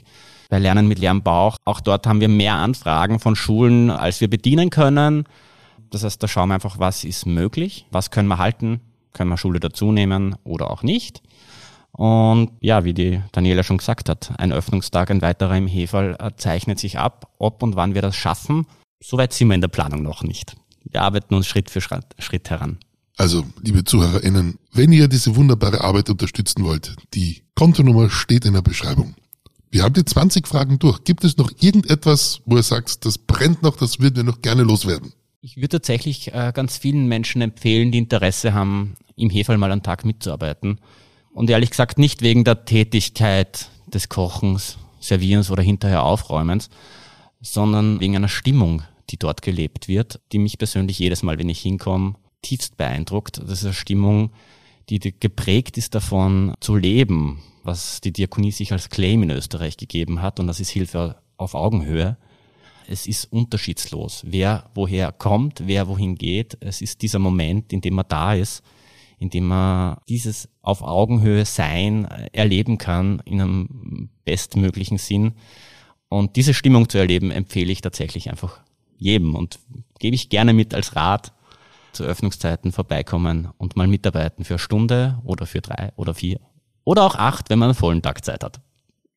Bei 0.48 0.58
Lernen 0.58 0.88
mit 0.88 0.98
leerem 0.98 1.22
auch 1.26 1.80
dort 1.84 2.06
haben 2.06 2.22
wir 2.22 2.28
mehr 2.28 2.54
Anfragen 2.54 3.20
von 3.20 3.36
Schulen, 3.36 3.90
als 3.90 4.22
wir 4.22 4.30
bedienen 4.30 4.70
können. 4.70 5.24
Das 5.90 6.02
heißt, 6.02 6.22
da 6.22 6.26
schauen 6.26 6.48
wir 6.48 6.54
einfach, 6.54 6.78
was 6.78 7.04
ist 7.04 7.26
möglich, 7.26 7.84
was 7.90 8.10
können 8.10 8.28
wir 8.28 8.38
halten, 8.38 8.80
können 9.12 9.28
wir 9.28 9.36
Schule 9.36 9.60
dazunehmen 9.60 10.36
oder 10.44 10.70
auch 10.70 10.82
nicht. 10.82 11.20
Und 11.92 12.52
ja, 12.60 12.84
wie 12.84 12.94
die 12.94 13.20
Daniela 13.32 13.62
schon 13.62 13.78
gesagt 13.78 14.08
hat, 14.08 14.32
ein 14.38 14.52
Öffnungstag, 14.52 15.10
ein 15.10 15.22
weiterer 15.22 15.56
im 15.56 15.66
Hefall 15.66 16.16
äh, 16.18 16.30
zeichnet 16.36 16.78
sich 16.78 16.98
ab. 16.98 17.32
Ob 17.38 17.62
und 17.62 17.76
wann 17.76 17.94
wir 17.94 18.02
das 18.02 18.16
schaffen, 18.16 18.66
soweit 19.02 19.32
sind 19.32 19.48
wir 19.48 19.54
in 19.54 19.60
der 19.60 19.68
Planung 19.68 20.02
noch 20.02 20.22
nicht. 20.22 20.56
Wir 20.84 21.02
arbeiten 21.02 21.34
uns 21.34 21.46
Schritt 21.46 21.70
für 21.70 21.80
Schritt 21.80 22.50
heran. 22.50 22.78
Also, 23.16 23.44
liebe 23.60 23.84
ZuhörerInnen, 23.84 24.58
wenn 24.72 24.92
ihr 24.92 25.06
diese 25.06 25.36
wunderbare 25.36 25.82
Arbeit 25.82 26.08
unterstützen 26.08 26.64
wollt, 26.64 26.96
die 27.12 27.42
Kontonummer 27.54 28.08
steht 28.08 28.46
in 28.46 28.54
der 28.54 28.62
Beschreibung. 28.62 29.14
Wir 29.70 29.82
haben 29.82 29.92
die 29.92 30.04
20 30.04 30.48
Fragen 30.48 30.78
durch. 30.78 31.04
Gibt 31.04 31.22
es 31.22 31.36
noch 31.36 31.52
irgendetwas, 31.60 32.40
wo 32.46 32.56
ihr 32.56 32.62
sagt, 32.62 33.04
das 33.04 33.18
brennt 33.18 33.62
noch, 33.62 33.76
das 33.76 34.00
würden 34.00 34.16
wir 34.16 34.24
noch 34.24 34.40
gerne 34.40 34.62
loswerden? 34.62 35.12
Ich 35.42 35.56
würde 35.56 35.68
tatsächlich 35.68 36.32
äh, 36.34 36.52
ganz 36.54 36.78
vielen 36.78 37.06
Menschen 37.06 37.40
empfehlen, 37.42 37.92
die 37.92 37.98
Interesse 37.98 38.52
haben, 38.52 38.96
im 39.16 39.30
Hefall 39.30 39.58
mal 39.58 39.70
einen 39.70 39.82
Tag 39.82 40.04
mitzuarbeiten. 40.04 40.80
Und 41.32 41.48
ehrlich 41.50 41.70
gesagt 41.70 41.98
nicht 41.98 42.22
wegen 42.22 42.44
der 42.44 42.64
Tätigkeit 42.64 43.70
des 43.86 44.08
Kochens, 44.08 44.78
Servierens 45.00 45.50
oder 45.50 45.62
hinterher 45.62 46.02
Aufräumens, 46.02 46.68
sondern 47.40 48.00
wegen 48.00 48.16
einer 48.16 48.28
Stimmung, 48.28 48.82
die 49.10 49.16
dort 49.16 49.42
gelebt 49.42 49.88
wird, 49.88 50.20
die 50.32 50.38
mich 50.38 50.58
persönlich 50.58 50.98
jedes 50.98 51.22
Mal, 51.22 51.38
wenn 51.38 51.48
ich 51.48 51.60
hinkomme, 51.60 52.14
tiefst 52.42 52.76
beeindruckt. 52.76 53.38
Das 53.38 53.60
ist 53.60 53.64
eine 53.64 53.74
Stimmung, 53.74 54.30
die 54.88 54.98
geprägt 54.98 55.78
ist 55.78 55.94
davon 55.94 56.54
zu 56.60 56.76
leben, 56.76 57.42
was 57.62 58.00
die 58.00 58.12
Diakonie 58.12 58.52
sich 58.52 58.72
als 58.72 58.88
Claim 58.88 59.22
in 59.22 59.30
Österreich 59.30 59.76
gegeben 59.76 60.22
hat 60.22 60.40
und 60.40 60.46
das 60.46 60.60
ist 60.60 60.70
Hilfe 60.70 61.16
auf 61.36 61.54
Augenhöhe. 61.54 62.16
Es 62.88 63.06
ist 63.06 63.32
unterschiedslos, 63.32 64.24
wer 64.26 64.68
woher 64.74 65.12
kommt, 65.12 65.62
wer 65.66 65.86
wohin 65.86 66.16
geht. 66.16 66.56
Es 66.60 66.80
ist 66.80 67.02
dieser 67.02 67.20
Moment, 67.20 67.72
in 67.72 67.80
dem 67.80 67.94
man 67.94 68.06
da 68.08 68.34
ist 68.34 68.62
indem 69.20 69.46
man 69.46 69.98
dieses 70.08 70.48
auf 70.62 70.82
Augenhöhe 70.82 71.44
Sein 71.44 72.06
erleben 72.32 72.78
kann 72.78 73.20
in 73.26 73.40
einem 73.40 74.08
bestmöglichen 74.24 74.98
Sinn. 74.98 75.34
Und 76.08 76.36
diese 76.36 76.54
Stimmung 76.54 76.88
zu 76.88 76.98
erleben, 76.98 77.30
empfehle 77.30 77.70
ich 77.70 77.82
tatsächlich 77.82 78.30
einfach 78.30 78.60
jedem 78.96 79.36
und 79.36 79.60
gebe 79.98 80.16
ich 80.16 80.30
gerne 80.30 80.54
mit 80.54 80.74
als 80.74 80.96
Rat 80.96 81.32
zu 81.92 82.02
Öffnungszeiten 82.04 82.72
vorbeikommen 82.72 83.48
und 83.58 83.76
mal 83.76 83.86
mitarbeiten 83.86 84.44
für 84.44 84.54
eine 84.54 84.58
Stunde 84.58 85.18
oder 85.22 85.46
für 85.46 85.60
drei 85.60 85.92
oder 85.96 86.14
vier 86.14 86.40
oder 86.84 87.02
auch 87.02 87.14
acht, 87.14 87.50
wenn 87.50 87.58
man 87.58 87.68
einen 87.68 87.74
vollen 87.74 88.02
Tag 88.02 88.24
Zeit 88.24 88.42
hat. 88.42 88.60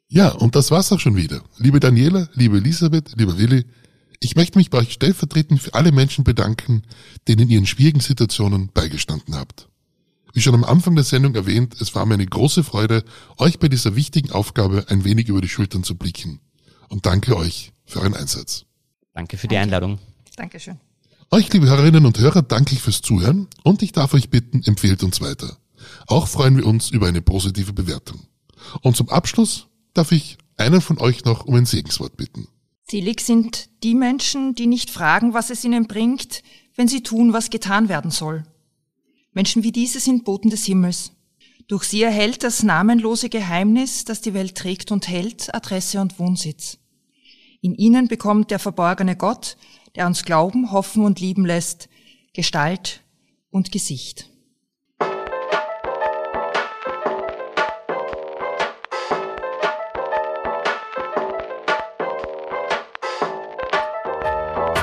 Ja, 0.09 0.29
und 0.29 0.55
das 0.55 0.69
war's 0.69 0.91
auch 0.91 0.99
schon 0.99 1.15
wieder. 1.15 1.41
Liebe 1.57 1.79
Daniela, 1.79 2.27
liebe 2.33 2.57
Elisabeth, 2.57 3.13
lieber 3.15 3.37
Willi, 3.37 3.65
ich 4.19 4.35
möchte 4.35 4.57
mich 4.57 4.69
bei 4.69 4.79
euch 4.79 4.93
stellvertretend 4.93 5.61
für 5.61 5.73
alle 5.73 5.91
Menschen 5.91 6.23
bedanken, 6.23 6.83
denen 7.27 7.43
in 7.43 7.49
ihren 7.49 7.65
schwierigen 7.65 8.01
Situationen 8.01 8.69
beigestanden 8.73 9.35
habt. 9.35 9.69
Wie 10.33 10.41
schon 10.41 10.55
am 10.55 10.63
Anfang 10.63 10.95
der 10.95 11.03
Sendung 11.03 11.35
erwähnt, 11.35 11.79
es 11.79 11.93
war 11.93 12.07
mir 12.07 12.15
eine 12.15 12.25
große 12.25 12.63
Freude, 12.63 13.05
euch 13.37 13.59
bei 13.59 13.69
dieser 13.69 13.95
wichtigen 13.95 14.31
Aufgabe 14.31 14.85
ein 14.89 15.03
wenig 15.03 15.29
über 15.29 15.41
die 15.41 15.47
Schultern 15.47 15.83
zu 15.83 15.95
blicken. 15.95 16.39
Und 16.89 17.05
danke 17.05 17.37
euch 17.37 17.71
für 17.85 17.99
euren 17.99 18.15
Einsatz. 18.15 18.65
Danke 19.13 19.37
für 19.37 19.47
die 19.47 19.57
Einladung. 19.57 19.99
Dankeschön. 20.35 20.79
Euch, 21.29 21.53
liebe 21.53 21.67
Hörerinnen 21.67 22.07
und 22.07 22.17
Hörer, 22.17 22.41
danke 22.41 22.73
ich 22.73 22.81
fürs 22.81 23.01
Zuhören 23.01 23.47
und 23.63 23.83
ich 23.83 23.91
darf 23.91 24.15
euch 24.15 24.31
bitten, 24.31 24.63
empfehlt 24.63 25.03
uns 25.03 25.21
weiter. 25.21 25.57
Auch 26.07 26.27
freuen 26.27 26.57
wir 26.57 26.65
uns 26.65 26.89
über 26.89 27.07
eine 27.07 27.21
positive 27.21 27.73
Bewertung. 27.73 28.19
Und 28.81 28.97
zum 28.97 29.09
Abschluss 29.09 29.67
darf 29.93 30.11
ich 30.11 30.37
einen 30.57 30.81
von 30.81 30.97
euch 30.97 31.25
noch 31.25 31.45
um 31.45 31.53
ein 31.55 31.65
Segenswort 31.65 32.17
bitten. 32.17 32.47
Selig 32.89 33.21
sind 33.21 33.69
die 33.83 33.95
Menschen, 33.95 34.55
die 34.55 34.67
nicht 34.67 34.89
fragen, 34.89 35.33
was 35.33 35.51
es 35.51 35.63
ihnen 35.63 35.87
bringt, 35.87 36.41
wenn 36.75 36.87
sie 36.87 37.03
tun, 37.03 37.33
was 37.33 37.49
getan 37.51 37.87
werden 37.87 38.11
soll. 38.11 38.43
Menschen 39.33 39.63
wie 39.63 39.71
diese 39.71 39.99
sind 39.99 40.25
Boten 40.25 40.49
des 40.49 40.65
Himmels. 40.65 41.11
Durch 41.67 41.85
sie 41.85 42.03
erhält 42.03 42.43
das 42.43 42.61
namenlose 42.61 43.29
Geheimnis, 43.29 44.05
das 44.05 44.21
die 44.21 44.33
Welt 44.33 44.55
trägt 44.55 44.91
und 44.91 45.07
hält, 45.07 45.53
Adresse 45.55 46.01
und 46.01 46.19
Wohnsitz. 46.19 46.77
In 47.61 47.73
ihnen 47.73 48.07
bekommt 48.07 48.51
der 48.51 48.59
verborgene 48.59 49.15
Gott, 49.15 49.57
der 49.95 50.05
uns 50.05 50.23
glauben, 50.23 50.71
hoffen 50.71 51.03
und 51.05 51.19
lieben 51.19 51.45
lässt, 51.45 51.89
Gestalt 52.33 53.01
und 53.49 53.71
Gesicht. 53.71 54.29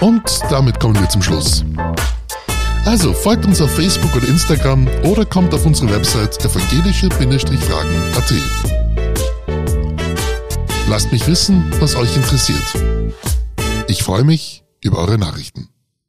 Und 0.00 0.40
damit 0.50 0.80
kommen 0.80 0.98
wir 0.98 1.08
zum 1.10 1.22
Schluss. 1.22 1.62
Also 2.90 3.12
folgt 3.12 3.46
uns 3.46 3.60
auf 3.60 3.72
Facebook 3.72 4.16
oder 4.16 4.26
Instagram 4.26 4.88
oder 5.04 5.24
kommt 5.24 5.54
auf 5.54 5.64
unsere 5.64 5.94
Website 5.94 6.44
evangelische-fragen.at. 6.44 8.34
Lasst 10.88 11.12
mich 11.12 11.24
wissen, 11.28 11.72
was 11.78 11.94
euch 11.94 12.16
interessiert. 12.16 12.64
Ich 13.86 14.02
freue 14.02 14.24
mich 14.24 14.64
über 14.82 14.98
eure 14.98 15.18
Nachrichten. 15.18 15.68